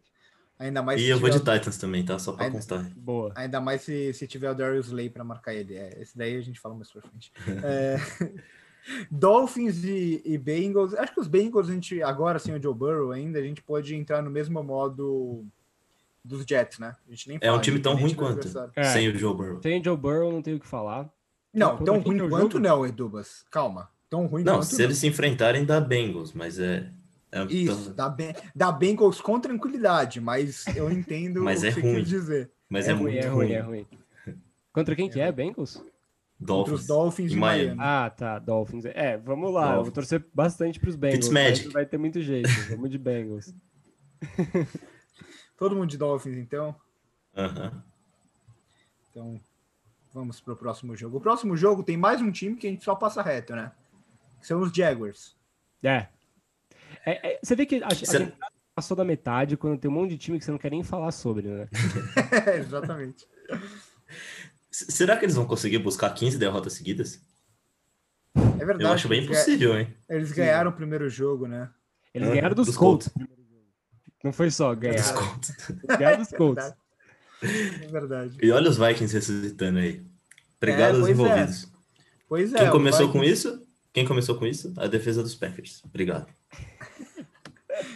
[0.57, 2.17] Ainda mais E se eu vou de tiver- Titans também, tá?
[2.17, 2.89] Só pra Ainda- constar.
[2.95, 3.31] Boa.
[3.35, 5.75] Ainda mais se, se tiver o Darius Slay para marcar ele.
[5.75, 7.31] É, esse daí a gente fala mais pra frente.
[7.65, 7.97] É,
[9.11, 10.93] Dolphins e, e Bengals.
[10.95, 13.93] Acho que os Bengals, a gente, agora sem o Joe Burrow ainda, a gente pode
[13.95, 15.45] entrar no mesmo modo
[16.23, 16.95] dos Jets, né?
[17.07, 18.47] A gente nem É um fala, time tão ruim quanto.
[18.75, 18.83] É.
[18.85, 19.59] sem o Joe Burrow.
[19.59, 21.09] Tem Joe Burrow, não tenho o que falar.
[21.53, 22.59] Não, tão ruim é quanto jogo?
[22.59, 23.45] não, Edubas.
[23.51, 23.89] Calma.
[24.09, 26.89] Tão ruim Não, quanto se eles se enfrentarem, dá Bengals, mas é.
[27.31, 31.75] é Isso, dá, bem, dá Bengals com tranquilidade, mas eu entendo Mas o é que
[31.75, 31.95] você ruim.
[32.01, 32.51] quis dizer.
[32.69, 33.87] Mas é, é, ruim, muito é ruim, é ruim.
[34.73, 35.31] Contra quem que é?
[35.31, 35.75] Bengals?
[35.75, 35.93] Contra
[36.39, 36.79] Dolphins.
[36.81, 37.75] os Dolphins de Miami.
[37.75, 37.79] Miami.
[37.81, 38.85] Ah, tá, Dolphins.
[38.85, 39.61] É, vamos lá.
[39.63, 39.93] Eu vou Dolphins.
[39.93, 41.25] torcer bastante pros Bengals.
[41.25, 41.57] Fitzmagic.
[41.57, 42.49] mas Não vai ter muito jeito.
[42.69, 43.53] Vamos de Bengals.
[45.57, 46.75] Todo mundo de Dolphins, então.
[47.37, 47.83] Aham.
[49.09, 49.39] Então,
[50.13, 51.17] vamos pro próximo jogo.
[51.17, 53.71] O próximo jogo tem mais um time que a gente só passa reto, né?
[54.39, 55.35] Que são os Jaguars.
[55.83, 56.07] É.
[57.05, 59.93] É, é, você vê que a, a Será- temporada passou da metade quando tem um
[59.93, 61.67] monte de time que você não quer nem falar sobre, né?
[62.59, 63.27] Exatamente.
[64.71, 67.21] S- Será que eles vão conseguir buscar 15 derrotas seguidas?
[68.35, 68.83] É verdade.
[68.83, 69.93] Eu acho bem possível, hein?
[70.09, 71.69] Eles ganharam o primeiro jogo, né?
[72.13, 73.07] Eles ganharam dos, dos Colts.
[73.09, 73.29] Colts.
[74.23, 74.95] Não foi só ganhar.
[74.95, 75.51] Dos Colts.
[75.97, 76.73] Ganharam dos Colts.
[77.41, 78.37] É verdade.
[78.41, 80.03] E olha os Vikings ressuscitando aí.
[80.57, 81.11] Obrigado É, aos é.
[81.11, 81.71] envolvidos.
[82.27, 82.57] Pois é.
[82.59, 83.67] Quem começou com Vikings- isso?
[83.93, 84.73] Quem começou com isso?
[84.77, 85.81] A defesa dos Packers.
[85.83, 86.27] Obrigado.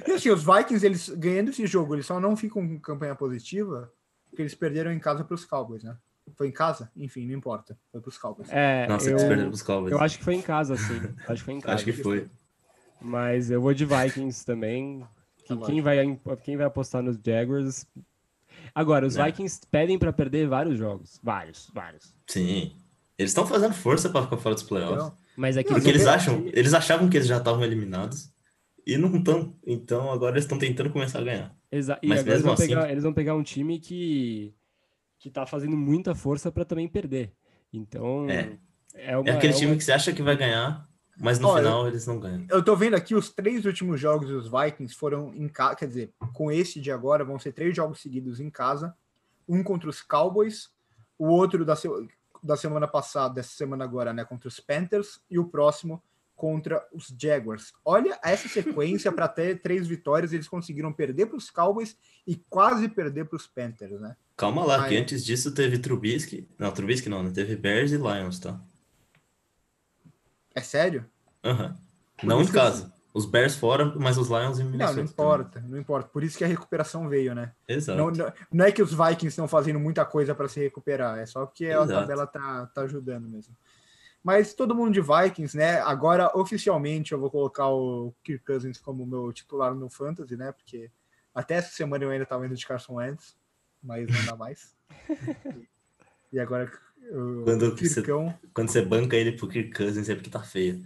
[0.08, 3.92] E assim, os Vikings, eles ganhando esse jogo, eles só não ficam com campanha positiva
[4.30, 5.96] porque eles perderam em casa para os Cowboys, né?
[6.36, 6.92] Foi em casa?
[6.96, 7.78] Enfim, não importa.
[7.92, 8.50] Foi para os Cowboys.
[8.52, 9.92] É, Nossa, eu, eles perderam os Cowboys.
[9.92, 11.00] eu acho que foi em casa, sim.
[11.28, 11.76] Acho que foi em casa.
[11.76, 12.28] Acho que foi.
[13.00, 15.06] Mas eu vou de Vikings também.
[15.38, 17.86] Que Tá quem, vai, quem vai apostar nos Jaguars.
[18.76, 19.24] Agora, os É.
[19.26, 21.18] Vikings pedem para perder vários jogos.
[21.24, 22.14] Vários, vários.
[22.28, 22.74] Sim.
[23.18, 25.06] Eles estão fazendo força para ficar fora dos playoffs.
[25.06, 28.32] Então, Mas é que Porque eles vão- acham, eles achavam que eles já estavam eliminados
[28.86, 29.54] e não estão.
[29.66, 31.56] Então agora eles estão tentando começar a ganhar.
[31.72, 34.54] Exa- e Mas agora eles mesmo vão, assim- pegar, eles vão pegar um time que,
[35.20, 37.34] que tá fazendo muita força para também perder.
[37.74, 38.58] Então, É.
[38.94, 41.47] é, uma, É aquele é time uma- que você acha que vai ganhar, mas no
[41.47, 42.45] Olha, final eles não ganham.
[42.49, 46.12] eu tô vendo aqui os três últimos jogos dos Vikings foram em casa, quer dizer,
[46.34, 48.95] com esse de agora vão ser três jogos seguidos em casa,
[49.47, 50.69] um contra os Cowboys,
[51.17, 51.88] o outro da, se-
[52.43, 56.01] da semana passada, dessa semana agora, né, contra os Panthers e o próximo
[56.36, 57.71] contra os Jaguars.
[57.86, 61.95] Olha essa sequência para ter três vitórias, eles conseguiram perder para os Cowboys
[62.28, 64.17] e quase perder para os Panthers, né?
[64.36, 64.89] Calma lá, Ai.
[64.89, 66.45] que antes disso teve Trubisky.
[66.60, 67.32] Não, Trubisky não, né?
[67.34, 68.60] Teve Bears e Lions, tá?
[70.56, 71.06] É sério?
[71.44, 71.78] Aham.
[72.18, 72.94] Por Não em que casa.
[73.13, 74.98] Os Bears fora, mas os Lions em Não, Minnesota.
[74.98, 76.10] não importa, não importa.
[76.10, 77.54] Por isso que a recuperação veio, né?
[77.68, 77.98] Exato.
[77.98, 81.26] Não, não, não é que os Vikings estão fazendo muita coisa para se recuperar, é
[81.26, 81.91] só porque a Exato.
[81.94, 83.56] tabela tá, tá ajudando mesmo.
[84.22, 85.80] Mas todo mundo de Vikings, né?
[85.82, 90.52] Agora, oficialmente, eu vou colocar o Kirk Cousins como meu titular no Fantasy, né?
[90.52, 90.91] Porque
[91.34, 93.38] até essa semana eu ainda tava indo de Carson Wentz,
[93.82, 94.76] mas não dá mais.
[96.34, 96.70] e agora
[97.44, 98.02] Quando você-.
[98.54, 100.84] Quando você banca ele pro Kirk Cousins é porque tá feio.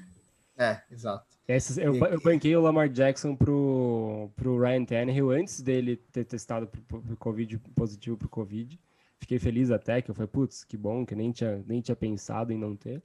[0.57, 1.25] É, exato.
[1.47, 6.67] Esses- eu, eu banquei o Lamar Jackson pro, pro Ryan Tannehill antes dele ter testado
[6.67, 8.79] pro, pro, Covid, positivo pro Covid.
[9.19, 12.53] Fiquei feliz até, que eu falei, putz, que bom, que nem tinha, nem tinha pensado
[12.53, 13.01] em não ter.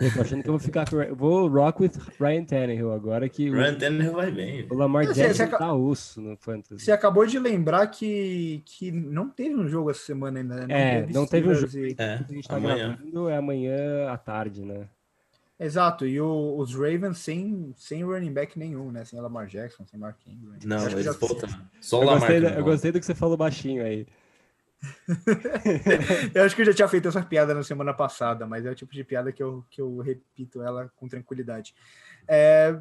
[0.00, 1.00] Eu tô achando que eu vou ficar com.
[1.00, 4.66] eu Vou rock with Ryan Tannehill agora que o, Ryan Tannehill vai bem.
[4.68, 6.84] o Lamar Jackson você tá osso no Fantasy.
[6.84, 10.66] Você acabou de lembrar que, que não teve um jogo essa semana ainda, né?
[10.68, 12.96] É, não teve um e- É, A gente tá amanhã.
[12.98, 14.88] gravando, é amanhã à tarde, né?
[15.60, 19.04] Exato, e o- os Ravens sem, sem running back nenhum, né?
[19.04, 20.56] Sem Lamar Jackson, sem Mark Ingram.
[20.64, 21.54] Não, eles já- voltaram.
[21.80, 22.18] Só o Lamar.
[22.32, 24.04] gostei, eu gostei do que você falou baixinho aí.
[26.34, 28.74] Eu acho que eu já tinha feito essa piada na semana passada, mas é o
[28.74, 31.74] tipo de piada que eu, que eu repito ela com tranquilidade.
[32.26, 32.78] É,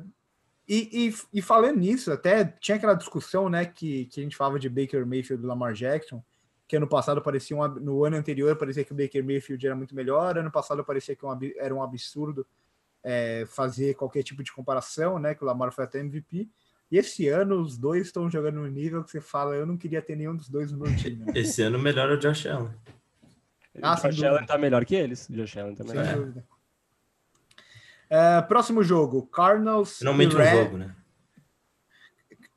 [0.68, 4.58] e, e, e falando nisso, até tinha aquela discussão, né, que, que a gente falava
[4.58, 6.24] de Baker Mayfield e Lamar Jackson,
[6.68, 9.94] que ano passado parecia um, no ano anterior parecia que o Baker Mayfield era muito
[9.94, 12.48] melhor, ano passado parecia que um era um absurdo
[13.04, 16.50] é, fazer qualquer tipo de comparação, né, que o Lamar foi até MVP.
[16.94, 20.00] E esse ano os dois estão jogando no nível que você fala, eu não queria
[20.00, 21.26] ter nenhum dos dois no meu time.
[21.26, 21.34] né?
[21.34, 22.70] Esse ano melhor é o Josh Allen.
[23.82, 24.30] Ah, o sem Josh dúvida.
[24.36, 25.28] Allen tá melhor que eles.
[25.28, 26.14] O Josh Allen tá Sem melhor.
[26.14, 26.16] É.
[26.16, 26.48] dúvida.
[28.12, 30.96] É, próximo jogo, Cardinals Finalmente e um jogo, né?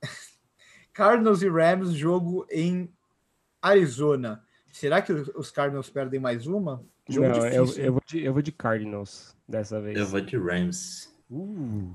[0.93, 2.93] Cardinals e Rams, jogo em
[3.63, 4.45] Arizona.
[4.71, 6.85] Será que os Cardinals perdem mais uma?
[7.09, 7.85] Jogo Não, eu, difícil.
[7.85, 9.97] eu, vou de, eu vou de Cardinals dessa vez.
[9.99, 11.09] Eu vou de Rams.
[11.31, 11.95] Uh,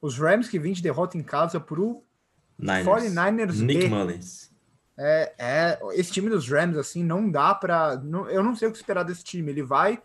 [0.00, 2.02] Os Rams que vêm de derrota em casa pro
[2.58, 2.86] Niners.
[2.86, 3.88] 49ers Nick B.
[3.88, 4.50] Mullins.
[4.96, 7.96] É, é, esse time dos Rams, assim, não dá pra.
[7.96, 9.50] não- eu não sei o que esperar desse time.
[9.50, 10.00] Ele vai,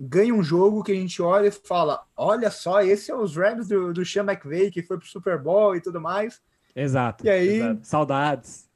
[0.00, 3.68] ganha um jogo que a gente olha e fala: olha só, esse é os Rams
[3.68, 6.40] do, do Sean McVay, que foi pro Super Bowl e tudo mais.
[6.74, 7.26] exato.
[7.26, 7.56] E aí?
[7.56, 7.86] exato.
[7.86, 8.68] Saudades.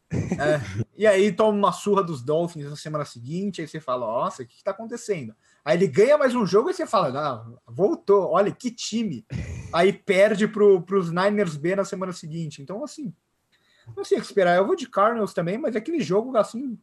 [0.96, 4.46] E aí toma uma surra dos Dolphins na semana seguinte, aí você fala, nossa, o
[4.46, 5.34] que, que tá acontecendo?
[5.68, 9.26] Aí ele ganha mais um jogo e você fala, ah, voltou, olha que time.
[9.70, 12.62] Aí perde pro, pros Niners B na semana seguinte.
[12.62, 13.12] Então, assim,
[13.94, 14.56] não sei o que esperar.
[14.56, 16.78] Eu vou de Cardinals também, mas aquele jogo, assim,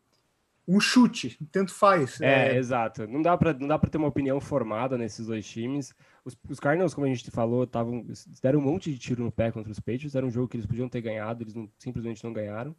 [0.68, 2.22] um chute, tanto faz.
[2.22, 3.08] É, É, exato.
[3.08, 5.92] Não dá pra não dá para ter uma opinião formada nesses dois times.
[6.24, 8.06] Os, os Cardinals, como a gente falou, tavam,
[8.40, 10.14] deram um monte de tiro no pé contra os Patriots.
[10.14, 12.76] Era um jogo que eles podiam ter ganhado, eles não- simplesmente não ganharam.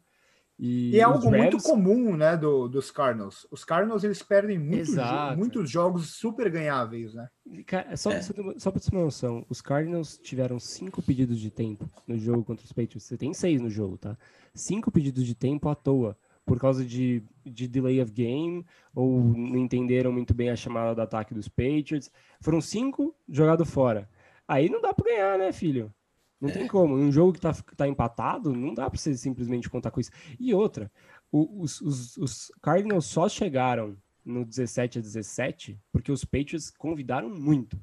[0.59, 3.45] E, E é algo muito Rams- comum, né, do, dos Cardinals.
[3.51, 7.27] Os Cardinals, eles perdem muitos, jo- muitos jogos super ganháveis, né?
[7.67, 8.21] Cara, só, É.
[8.23, 12.17] só, só pra você ter uma noção, os Cardinals tiveram cinco pedidos de tempo no
[12.17, 13.03] jogo contra os Patriots.
[13.03, 14.17] Você tem seis no jogo, tá?
[14.53, 18.65] Cinco pedidos de tempo à toa, por causa de, de delay of game,
[18.95, 22.09] ou não entenderam muito bem a chamada do ataque dos Patriots.
[22.41, 24.09] Foram cinco jogados fora.
[24.47, 25.93] Aí não dá pra ganhar, né, filho?
[26.39, 26.95] Não tem como.
[26.95, 30.11] Um jogo que tá, que tá empatado, não dá pra você simplesmente contar com isso.
[30.39, 30.91] E outra,
[31.31, 37.29] o- os, os, os Cardinals só chegaram no 17 a 17 porque os Patriots convidaram
[37.29, 37.79] muito.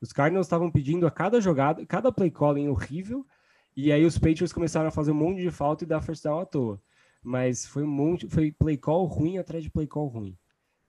[0.00, 3.26] Os Cardinals estavam pedindo a cada jogada, cada play calling horrível,
[3.74, 6.40] e aí os Patriots começaram a fazer um monte de falta e dar first down
[6.40, 6.80] à toa.
[7.22, 10.36] Mas foi um monte, foi play call ruim atrás de play call ruim.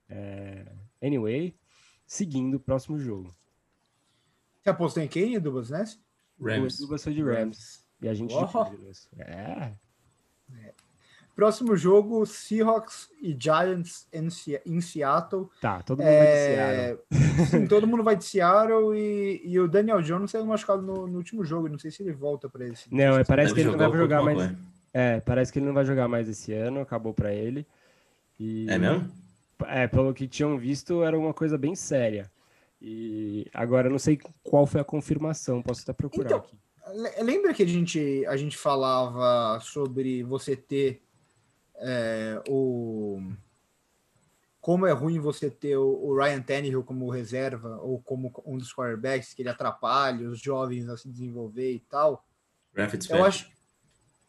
[0.08, 0.66] É,
[1.02, 1.54] anyway,
[2.06, 3.34] seguindo o próximo jogo.
[4.62, 5.84] Você apostou em quem, Edubas, né?
[6.38, 6.78] O Rams.
[6.78, 7.84] Edubas foi de Rams.
[8.00, 8.32] E a gente.
[8.34, 8.66] Oh.
[9.18, 9.72] É.
[11.34, 15.48] Próximo jogo, Seahawks e Giants em, Se- em Seattle.
[15.60, 16.98] Tá, todo mundo vai de Seattle.
[17.12, 21.06] É, sim, todo mundo vai de Seattle e, e o Daniel Jones saiu machucado no,
[21.06, 21.68] no último jogo.
[21.68, 22.92] Não sei se ele volta para esse.
[22.92, 24.52] Não, é, parece que ele não vai o jogar mais.
[24.92, 27.64] É, parece que ele não vai jogar mais esse ano, acabou pra ele.
[28.40, 29.08] E, É mesmo?
[29.66, 32.28] É, pelo que tinham visto, era uma coisa bem séria.
[32.80, 36.56] E agora eu não sei qual foi a confirmação, posso até procurar Então, aqui.
[36.94, 41.02] Le- Lembra que a gente, a gente falava sobre você ter
[41.76, 43.20] é, o.
[44.60, 48.72] Como é ruim você ter o, o Ryan Tannehill como reserva ou como um dos
[48.74, 52.26] quarterbacks, que ele atrapalha os jovens a se desenvolver e tal.
[52.74, 53.26] Ryan Eu Fitzpatrick.
[53.28, 53.50] acho.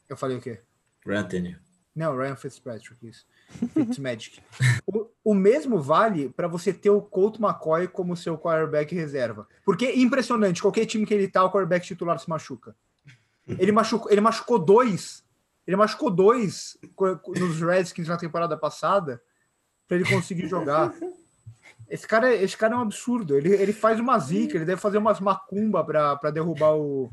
[0.08, 0.60] Eu falei o quê?
[1.06, 1.60] Ryan Tannehill.
[1.96, 3.26] Não, Ryan Fitzpatrick, isso.
[3.74, 4.42] Fitzmagic.
[4.86, 9.48] o, o mesmo vale para você ter o Colt McCoy como seu quarterback reserva.
[9.66, 12.76] Porque é impressionante, qualquer time que ele tá, o quarterback titular se machuca.
[13.58, 15.24] Ele machucou, ele machucou dois.
[15.66, 16.78] Ele machucou dois
[17.38, 19.22] nos Redskins na temporada passada
[19.88, 20.94] para ele conseguir jogar.
[21.90, 23.36] Esse cara, esse cara é um absurdo.
[23.36, 27.12] Ele, ele faz uma zica, ele deve fazer umas macumba para derrubar o,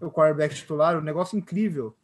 [0.00, 0.98] o quarterback titular.
[0.98, 1.96] Um negócio incrível.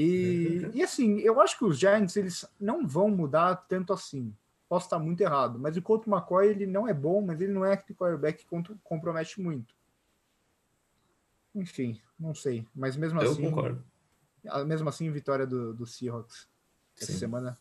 [0.00, 4.32] E, e assim, eu acho que os Giants eles não vão mudar tanto assim.
[4.68, 7.64] Posso estar muito errado, mas o Colt McCoy ele não é bom, mas ele não
[7.64, 9.74] é aquele quarterback que compromete muito.
[11.54, 12.66] Enfim, não sei.
[12.74, 13.82] Mas mesmo Eu assim, concordo.
[14.46, 16.46] ah, mesmo assim, vitória do, do Seahawks
[16.96, 17.18] essa Sim.
[17.18, 17.58] semana.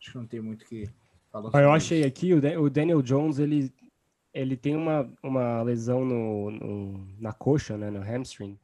[0.00, 0.88] Acho que não tem muito o que
[1.30, 1.50] falar.
[1.52, 2.08] Ó, eu achei isso.
[2.08, 3.72] aqui, o Daniel Jones, ele,
[4.32, 8.58] ele tem uma, uma lesão no, no- na coxa, né, no hamstring,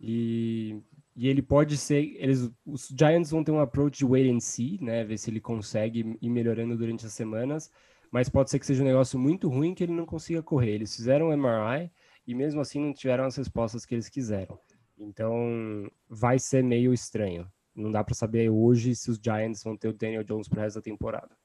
[0.00, 0.82] e,
[1.20, 4.78] e ele pode ser, eles, os Giants vão ter um approach de wait and see,
[4.80, 7.70] né, ver se ele consegue ir melhorando durante as semanas,
[8.10, 10.70] mas pode ser que seja um negócio muito ruim que ele não consiga correr.
[10.70, 11.92] Eles fizeram um MRI
[12.26, 14.58] e mesmo assim não tiveram as respostas que eles quiseram.
[14.98, 17.46] Então, vai ser meio estranho.
[17.74, 20.76] Não dá para saber hoje se os Giants vão ter o Daniel Jones pro resto
[20.76, 21.36] da temporada.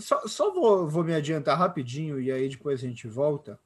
[0.00, 3.56] Só, só vou, vou me adiantar rapidinho e aí depois a gente volta.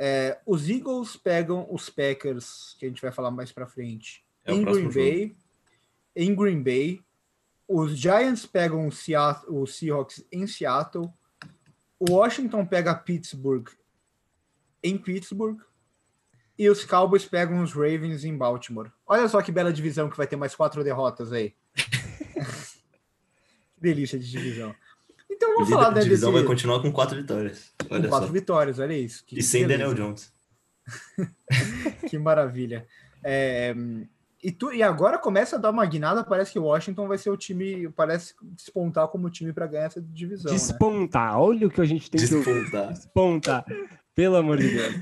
[0.00, 4.52] É, os Eagles pegam os Packers, que a gente vai falar mais pra frente, É
[4.54, 5.36] em Green Bay.
[6.14, 7.02] Em Green Bay.
[7.66, 11.12] Os Giants pegam o, Seat- o Seahawks em Seattle.
[11.98, 13.68] O Washington pega Pittsburgh
[14.82, 15.58] em Pittsburgh.
[16.56, 18.90] E os Cowboys pegam os Ravens em Baltimore.
[19.06, 21.54] Olha só que bela divisão que vai ter mais quatro derrotas aí.
[23.74, 24.74] que delícia de divisão.
[25.30, 27.72] Então vamos falar da divisão desse, vai continuar com quatro vitórias.
[27.88, 28.32] Com Olha quatro só.
[28.32, 29.24] vitórias, olha isso.
[29.26, 29.84] Que E sem beleza.
[29.94, 30.32] Daniel Jones.
[32.08, 32.86] Que maravilha.
[33.24, 33.74] É,
[34.42, 37.30] e, tu, e agora começa a dar uma guinada, parece que o Washington vai ser
[37.30, 40.56] o time, parece despontar como time para ganhar essa divisão, né?
[40.56, 42.54] Despontar, olha o que a gente tem que ouvir.
[42.62, 42.92] Despontar.
[42.92, 43.64] Despontar,
[44.14, 44.94] pelo amor de Deus.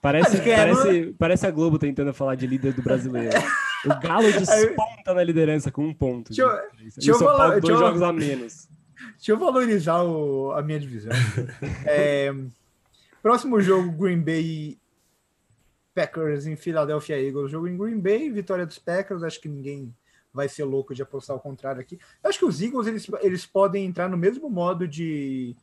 [0.00, 3.30] Parece, que é, parece, parece a Globo tentando falar de líder do brasileiro.
[3.84, 6.28] O Galo desponta na liderança com um ponto.
[6.28, 8.66] Deixa eu- deixa eu falar- dois eu- jogos a menos.
[9.16, 11.12] Deixa eu valorizar o- a minha divisão.
[11.86, 12.34] É,
[13.22, 14.78] próximo jogo, Green Bay
[15.94, 17.50] Packers em Philadelphia Eagles.
[17.50, 19.22] Jogo em Green Bay, vitória dos Packers.
[19.22, 19.94] Acho que ninguém
[20.32, 21.98] vai ser louco de apostar o contrário aqui.
[22.22, 25.54] Acho que os Eagles eles, eles podem entrar no mesmo modo de,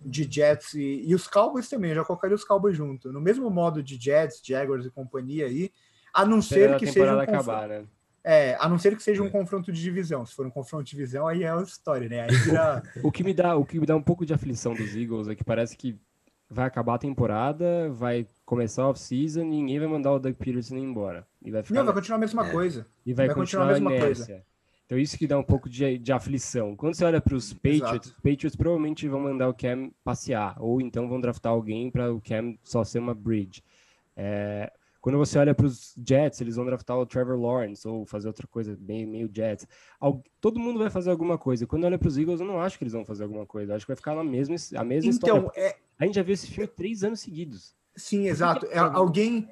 [0.00, 1.90] de Jets e, e os Cowboys também.
[1.90, 3.12] Eu já colocaria os Cowboys junto.
[3.12, 5.72] No mesmo modo de Jets, Jaguars e companhia aí.
[6.14, 7.84] A não ser que seja um temporada confronto- acabar, né?
[8.24, 10.24] É, a não ser que seja um confronto de divisão.
[10.26, 12.22] Se for um confronto de divisão, aí é outra história, né?
[12.22, 12.82] Aí vira.
[13.02, 15.34] O que me dá, o que me dá um pouco de aflição dos Eagles é
[15.34, 15.98] que parece que
[16.48, 21.26] vai acabar a temporada, vai começar a off-season, ninguém vai mandar o Doug Peterson embora.
[21.42, 22.50] E vai ficar Não, vai continuar a mesma É.
[22.50, 22.86] coisa.
[23.06, 24.44] e vai, vai continuar, continuar a mesma a inércia.
[24.84, 26.74] Então isso que dá um pouco de, de aflição.
[26.74, 30.80] Quando você olha para os Patriots, os Patriots provavelmente vão mandar o Cam passear, ou
[30.80, 33.62] então vão draftar alguém para o Cam só ser uma bridge.
[34.16, 38.28] É, quando você olha para os Jets, eles vão draftar o Trevor Lawrence ou fazer
[38.28, 39.66] outra coisa bem meio Jets.
[40.40, 41.66] todo mundo vai fazer alguma coisa.
[41.66, 43.72] Quando olha para os Eagles, eu não acho que eles vão fazer alguma coisa.
[43.72, 45.60] Eu acho que vai ficar na mesma, a mesma então, história.
[45.60, 45.76] É...
[45.98, 47.74] A gente já viu esse filme três anos seguidos.
[47.96, 48.66] Sim, exato.
[48.66, 49.48] É, alguém,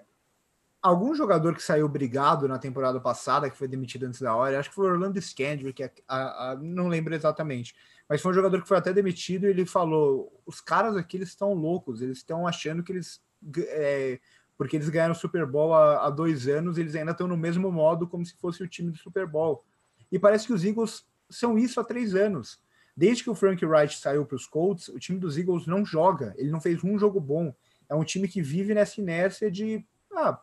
[0.80, 4.70] algum jogador que saiu brigado na temporada passada, que foi demitido antes da hora, acho
[4.70, 7.74] que foi o Orlando Scandrick, que é a, a, não lembro exatamente,
[8.08, 11.28] mas foi um jogador que foi até demitido e ele falou: os caras aqui eles
[11.28, 13.20] estão loucos, eles estão achando que eles.
[13.68, 14.18] É,
[14.58, 17.72] porque eles ganharam o Super Bowl há, há dois anos, eles ainda estão no mesmo
[17.72, 19.64] modo como se fosse o time do Super Bowl.
[20.12, 22.60] E parece que os Eagles são isso há três anos.
[22.96, 26.34] Desde que o Frank Wright saiu para os Colts, o time dos Eagles não joga,
[26.36, 27.54] ele não fez um jogo bom.
[27.88, 30.38] É um time que vive nessa inércia de ah,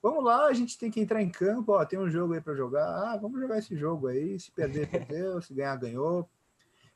[0.00, 2.54] Vamos lá, a gente tem que entrar em campo, ó, tem um jogo aí para
[2.54, 2.86] jogar.
[2.86, 4.38] Ah, vamos jogar esse jogo aí.
[4.38, 5.42] Se perder, perdeu.
[5.42, 6.28] Se ganhar, ganhou.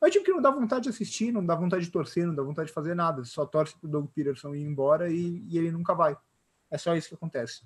[0.00, 2.35] É um time que não dá vontade de assistir, não dá vontade de torcer, não
[2.35, 3.24] dá vontade de fazer nada.
[3.24, 6.16] Só torce pro Doug Peterson ir embora e, e ele nunca vai.
[6.72, 7.62] É só isso que acontece.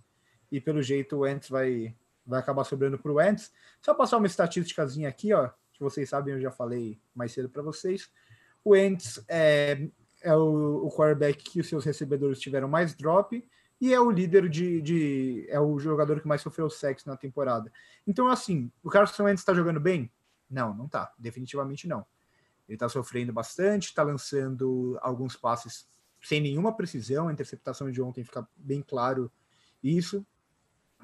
[0.50, 1.94] E pelo jeito o Ants vai,
[2.26, 3.52] vai acabar sobrando pro Ants.
[3.80, 7.62] Só passar uma estatísticazinha aqui, ó, que vocês sabem, eu já falei mais cedo para
[7.62, 8.10] vocês.
[8.64, 9.88] O Ants é,
[10.22, 13.48] é o, o quarterback que os seus recebedores tiveram mais drop
[13.80, 17.70] e é o líder de, de, é o jogador que mais sofreu sexo na temporada.
[18.04, 20.10] Então, assim, o Carson Wentz está jogando bem?
[20.50, 21.12] Não, não tá.
[21.16, 22.04] Definitivamente não.
[22.68, 25.86] Ele está sofrendo bastante, está lançando alguns passes
[26.26, 27.28] sem nenhuma precisão.
[27.28, 29.30] A interceptação de ontem fica bem claro
[29.82, 30.26] isso.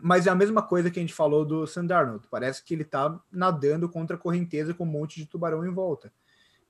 [0.03, 2.27] Mas é a mesma coisa que a gente falou do Sandarnold.
[2.29, 6.13] Parece que ele está nadando contra a correnteza com um monte de tubarão em volta.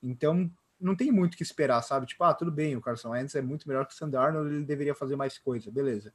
[0.03, 2.07] Então, não tem muito que esperar, sabe?
[2.07, 4.11] Tipo, ah, tudo bem, o Carson Wentz é muito melhor que o Sam
[4.45, 6.13] ele deveria fazer mais coisa, beleza.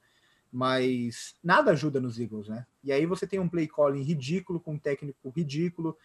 [0.51, 2.67] Mas nada ajuda nos Eagles, né?
[2.83, 5.97] E aí você tem um play calling ridículo, com um técnico ridículo,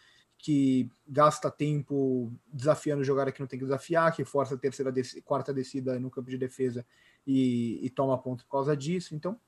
[0.42, 4.92] que gasta tempo desafiando jogar que não tem que desafiar, que força a terceira,
[5.24, 6.85] quarta descida no campo de defesa
[7.24, 9.14] e, e toma ponto por causa disso.
[9.14, 9.38] Então,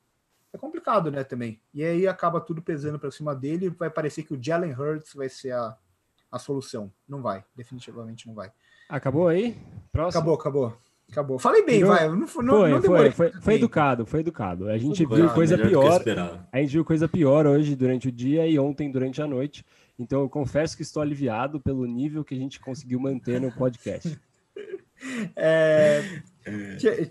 [0.52, 1.61] é complicado, né, também.
[1.74, 5.28] E aí acaba tudo pesando para cima dele, vai parecer que o Jalen Hurts vai
[5.28, 5.76] ser a,
[6.30, 6.92] a solução.
[7.09, 8.52] Não vai, definitivamente não vai.
[8.88, 9.57] Acabou aí?
[9.90, 10.20] Próximo.
[10.20, 10.78] Acabou, acabou.
[11.11, 11.38] Acabou.
[11.40, 12.09] Falei bem, vai.
[12.09, 14.68] Não, não, foi, não foi, foi, foi, educado, foi educado.
[14.68, 16.02] A gente foi viu coisa pior.
[16.52, 19.64] A gente viu coisa pior hoje durante o dia e ontem durante a noite.
[19.98, 24.18] Então eu confesso que estou aliviado pelo nível que a gente conseguiu manter no podcast.
[25.37, 26.02] É,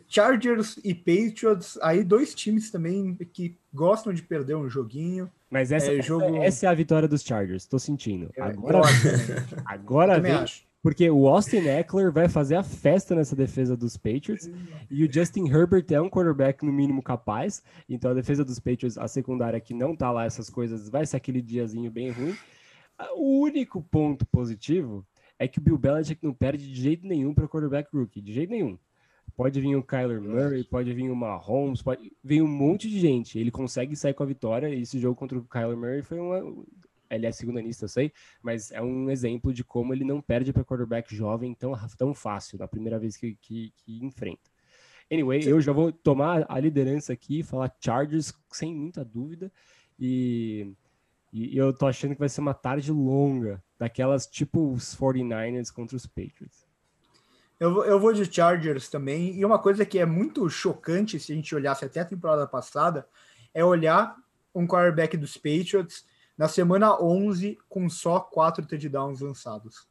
[0.07, 5.29] Chargers e Patriots, aí dois times também que gostam de perder um joguinho.
[5.51, 6.37] Mas essa é, jogo...
[6.37, 8.31] essa é a vitória dos Chargers, estou sentindo.
[8.39, 8.81] Agora,
[9.65, 14.51] agora vem, acho porque o Austin Eckler vai fazer a festa nessa defesa dos Patriots
[14.91, 17.63] e o Justin Herbert é um quarterback no mínimo capaz.
[17.87, 21.15] Então a defesa dos Patriots, a secundária que não tá lá essas coisas, vai ser
[21.15, 22.35] aquele diazinho bem ruim.
[23.15, 25.06] O único ponto positivo
[25.39, 28.49] é que o Bill Belichick não perde de jeito nenhum para quarterback rookie, de jeito
[28.51, 28.77] nenhum.
[29.36, 33.39] Pode vir o Kyler Murray, pode vir o Mahomes, pode vir um monte de gente.
[33.39, 34.69] Ele consegue sair com a vitória.
[34.69, 36.63] E esse jogo contra o Kyler Murray foi uma,
[37.15, 40.63] ele é segundanista, eu sei, mas é um exemplo de como ele não perde para
[40.63, 44.51] quarterback jovem tão, tão fácil na primeira vez que, que, que enfrenta.
[45.12, 49.51] Anyway, eu já vou tomar a liderança aqui, falar Chargers sem muita dúvida,
[49.99, 50.73] e,
[51.33, 55.97] e eu tô achando que vai ser uma tarde longa, daquelas tipo os 49ers contra
[55.97, 56.63] os Patriots.
[57.59, 61.35] Eu, eu vou de Chargers também, e uma coisa que é muito chocante se a
[61.35, 63.07] gente olhasse até a temporada passada,
[63.51, 64.15] é olhar
[64.53, 66.05] um quarterback dos Patriots
[66.37, 69.87] na semana 11 com só quatro touchdowns lançados.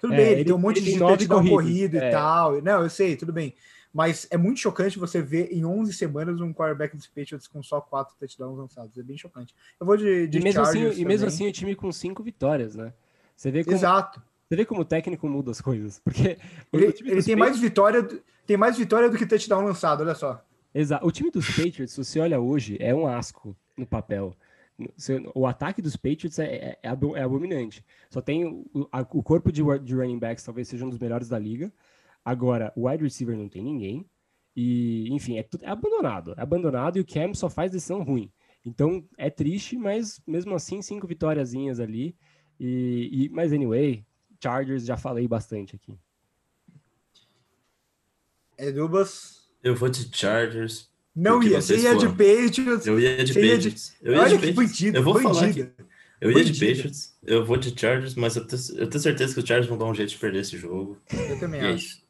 [0.00, 2.08] Tudo é, bem, ele, ele, tem um monte de touchdown corrido é.
[2.08, 2.62] e tal.
[2.62, 3.54] Não, eu sei, tudo bem.
[3.94, 7.80] Mas é muito chocante você ver em 11 semanas um quarterback dos Patriots com só
[7.80, 8.98] quatro touchdowns lançados.
[8.98, 9.54] É bem chocante.
[9.78, 12.74] Eu vou de, de e mesmo assim, E mesmo assim o time com cinco vitórias,
[12.74, 12.92] né?
[13.36, 14.20] Você vê como, Exato.
[14.48, 16.00] Você vê como o técnico muda as coisas.
[16.02, 16.38] Porque
[16.72, 17.38] ele, ele tem, Patriots...
[17.38, 18.08] mais vitória,
[18.44, 20.44] tem mais vitória do que touchdown lançado, olha só.
[20.74, 21.06] Exato.
[21.06, 24.36] O time dos Patriots, se você olha hoje, é um asco no papel.
[25.36, 27.84] O ataque dos Patriots é, é, é, é abominante.
[28.10, 31.28] Só tem o, a, o corpo de, de, running backs, talvez seja um dos melhores
[31.28, 31.72] da liga.
[32.24, 34.06] Agora, o wide receiver não tem ninguém.
[34.56, 36.34] E, enfim, é, é abandonado.
[36.36, 38.30] É abandonado e o Cam só faz decisão ruim.
[38.64, 42.16] Então, é triste, mas mesmo assim, cinco vitóriazinhas ali.
[42.58, 44.04] E, e, mas, anyway,
[44.42, 45.98] Chargers já falei bastante aqui.
[48.56, 49.50] Edubas?
[49.62, 52.86] Eu vou de Chargers não ia, você ia de Patriots.
[52.86, 53.94] Eu ia de Patriots.
[54.02, 54.94] Eu ia Olha de Patriots.
[54.94, 55.70] eu vou falar aqui.
[56.20, 59.40] Eu ia de Patriots, eu vou de Chargers, mas eu tenho, eu tenho certeza que
[59.40, 60.98] os Chargers vão dar um jeito de perder esse jogo.
[61.12, 62.02] Eu também acho.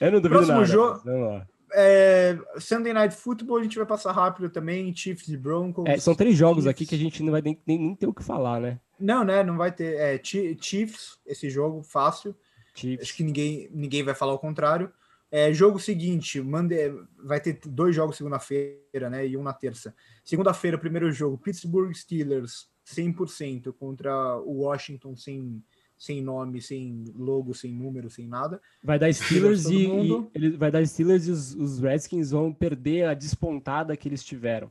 [0.00, 0.66] Eu não duvido Próximo nada.
[0.66, 1.46] Jogo...
[1.72, 5.84] é, Sunday Night Football a gente vai passar rápido também, Chiefs e Broncos.
[5.86, 6.70] É, são três jogos Chiefs.
[6.70, 8.80] aqui que a gente não vai nem, nem, nem, ter o que falar, né?
[8.98, 9.42] Não, né?
[9.42, 9.96] Não vai ter.
[9.96, 12.34] É, Chiefs, esse jogo, fácil.
[12.74, 13.02] Chiefs.
[13.02, 14.92] Acho que ninguém, ninguém vai falar o contrário.
[15.30, 16.74] É, jogo seguinte, mande,
[17.22, 19.26] vai ter dois jogos segunda-feira, né?
[19.26, 19.94] E um na terça.
[20.24, 25.62] Segunda-feira, primeiro jogo, Pittsburgh Steelers 100% contra o Washington sem
[25.98, 28.60] sem nome, sem logo, sem número, sem nada.
[28.82, 33.06] Vai dar Steelers e, e, ele vai dar Steelers e os, os, Redskins vão perder
[33.06, 34.70] a despontada que eles tiveram.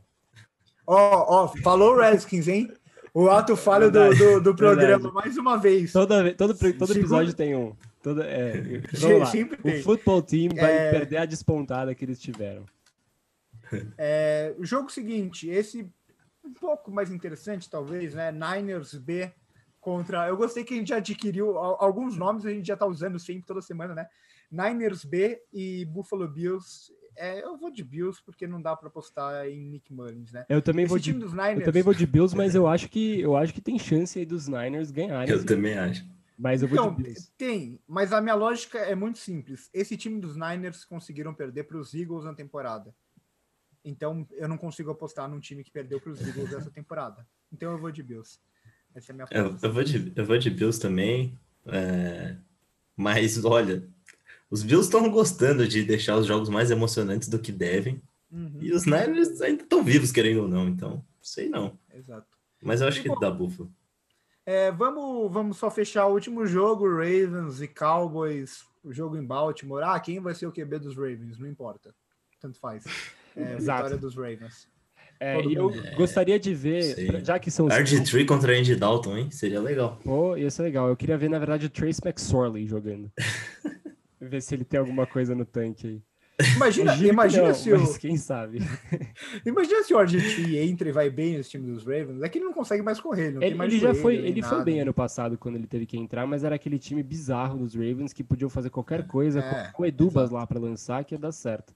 [0.86, 2.72] Ó, oh, ó, oh, falou Redskins, hein?
[3.14, 5.14] O ato falho do, do, do, programa, Verdade.
[5.14, 5.92] mais uma vez.
[5.92, 7.76] Toda, todo, todo episódio tem um.
[8.02, 8.82] Toda, é,
[9.64, 10.92] o futebol team vai é...
[10.92, 12.64] perder a despontada que eles tiveram.
[13.98, 15.92] É, o jogo seguinte, esse
[16.46, 18.32] um pouco mais interessante, talvez, né?
[18.32, 19.30] Niners B
[19.88, 20.28] contra.
[20.28, 23.46] Eu gostei que a gente já adquiriu alguns nomes, a gente já está usando sempre
[23.46, 24.06] toda semana, né?
[24.52, 26.92] Niners B e Buffalo Bills.
[27.16, 30.46] É, eu vou de Bills porque não dá para apostar em Nick Mullins, né?
[30.50, 31.60] Eu também Esse vou de Niners...
[31.60, 34.26] Eu também vou de Bills, mas eu acho que eu acho que tem chance aí
[34.26, 35.34] dos Niners ganharem.
[35.34, 36.06] Eu também acho.
[36.38, 37.32] Mas eu vou então, de Bills.
[37.38, 39.70] Tem, mas a minha lógica é muito simples.
[39.74, 42.94] Esse time dos Niners conseguiram perder para os Eagles na temporada.
[43.86, 47.26] Então eu não consigo apostar num time que perdeu para os Eagles essa temporada.
[47.54, 48.38] Então eu vou de Bills.
[48.96, 51.38] Essa é a minha eu, eu, vou de, eu vou de Bills também.
[51.66, 52.36] É...
[52.96, 53.88] Mas olha,
[54.50, 58.02] os Bills estão gostando de deixar os jogos mais emocionantes do que devem.
[58.32, 58.58] Uhum.
[58.62, 60.68] E os Niners ainda estão vivos, querendo ou não.
[60.68, 61.78] Então, sei não.
[61.94, 62.28] Exato.
[62.62, 63.72] Mas eu acho e, que bom, dá Buffalo.
[64.46, 69.84] É, vamos, vamos só fechar o último jogo, Ravens e Cowboys, o jogo em Baltimore.
[69.84, 71.38] Ah, quem vai ser o QB dos Ravens?
[71.38, 71.94] Não importa.
[72.40, 72.86] Tanto faz.
[73.36, 74.68] É, vitória dos Ravens.
[75.20, 77.24] É, e eu é, gostaria de ver, sei.
[77.24, 77.68] já que são...
[77.68, 79.32] RG3 contra Andy Dalton, hein?
[79.32, 80.00] Seria legal.
[80.04, 80.90] Pô, ia ser legal.
[80.90, 83.12] Eu queria ver, na verdade, o Trace McSorley jogando.
[84.22, 86.02] ver se ele tem alguma coisa no tanque aí.
[86.56, 87.98] Imagina, imagina não, se o...
[87.98, 88.60] quem sabe.
[89.44, 92.22] imagina se o RG3 entra e vai bem nesse time dos Ravens.
[92.22, 93.36] É que ele não consegue mais correr.
[93.42, 96.44] Ele, ele já foi, ele foi bem ano passado quando ele teve que entrar, mas
[96.44, 100.26] era aquele time bizarro dos Ravens que podiam fazer qualquer coisa é, com o Edubas
[100.26, 100.36] exato.
[100.36, 101.74] lá para lançar que ia dar certo.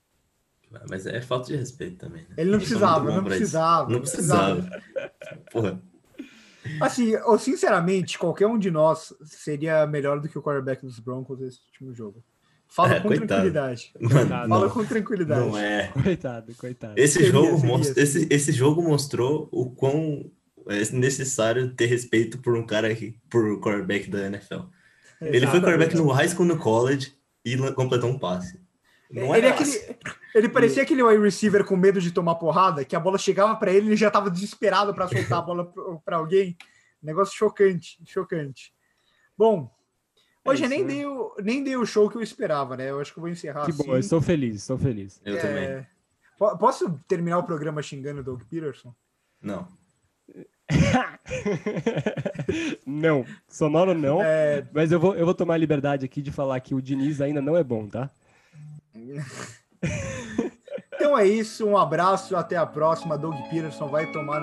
[0.89, 2.24] Mas é falta de respeito também.
[2.24, 2.36] Né?
[2.38, 4.82] Ele não precisava, não precisava, não precisava.
[5.51, 5.82] Porra.
[6.80, 11.39] Assim, eu, sinceramente, qualquer um de nós seria melhor do que o quarterback dos Broncos
[11.39, 12.24] nesse último jogo.
[12.67, 13.28] Fala é, com coitado.
[13.28, 13.91] tranquilidade.
[13.99, 15.41] Mano, Fala não, com tranquilidade.
[15.41, 15.88] Não é.
[15.88, 16.93] Coitado, coitado.
[16.95, 17.88] Esse, seria, jogo seria, most...
[17.88, 18.03] seria.
[18.03, 20.32] Esse, esse jogo mostrou o quão
[20.67, 24.53] é necessário ter respeito por um cara aqui, por quarterback da NFL.
[24.53, 24.72] Exatamente.
[25.36, 27.13] Ele foi quarterback no high school, no college
[27.43, 28.61] e completou um passe.
[29.14, 29.97] Não ele, é aquele,
[30.34, 33.72] ele parecia aquele wide receiver com medo de tomar porrada, que a bola chegava para
[33.72, 35.74] ele e ele já estava desesperado para soltar a bola
[36.05, 36.55] para alguém.
[37.03, 38.74] Negócio chocante, chocante.
[39.38, 39.70] Bom,
[40.45, 40.88] hoje é nem, né?
[40.88, 42.89] dei o, nem dei o show que eu esperava, né?
[42.89, 43.86] Eu acho que eu vou encerrar Que assim.
[43.86, 45.22] bom, eu estou feliz, estou feliz.
[45.26, 45.39] Eu é...
[45.39, 45.88] também.
[46.57, 48.95] Posso terminar o programa xingando o Doug Peterson?
[49.41, 49.68] Não.
[52.86, 54.24] não, sonoro não.
[54.24, 54.66] É...
[54.74, 57.41] Mas eu vou, eu vou tomar a liberdade aqui de falar que o Diniz ainda
[57.41, 58.09] não é bom, tá?
[60.93, 63.18] Então é isso, um abraço, até a próxima.
[63.18, 64.41] Doug Peterson vai tomar.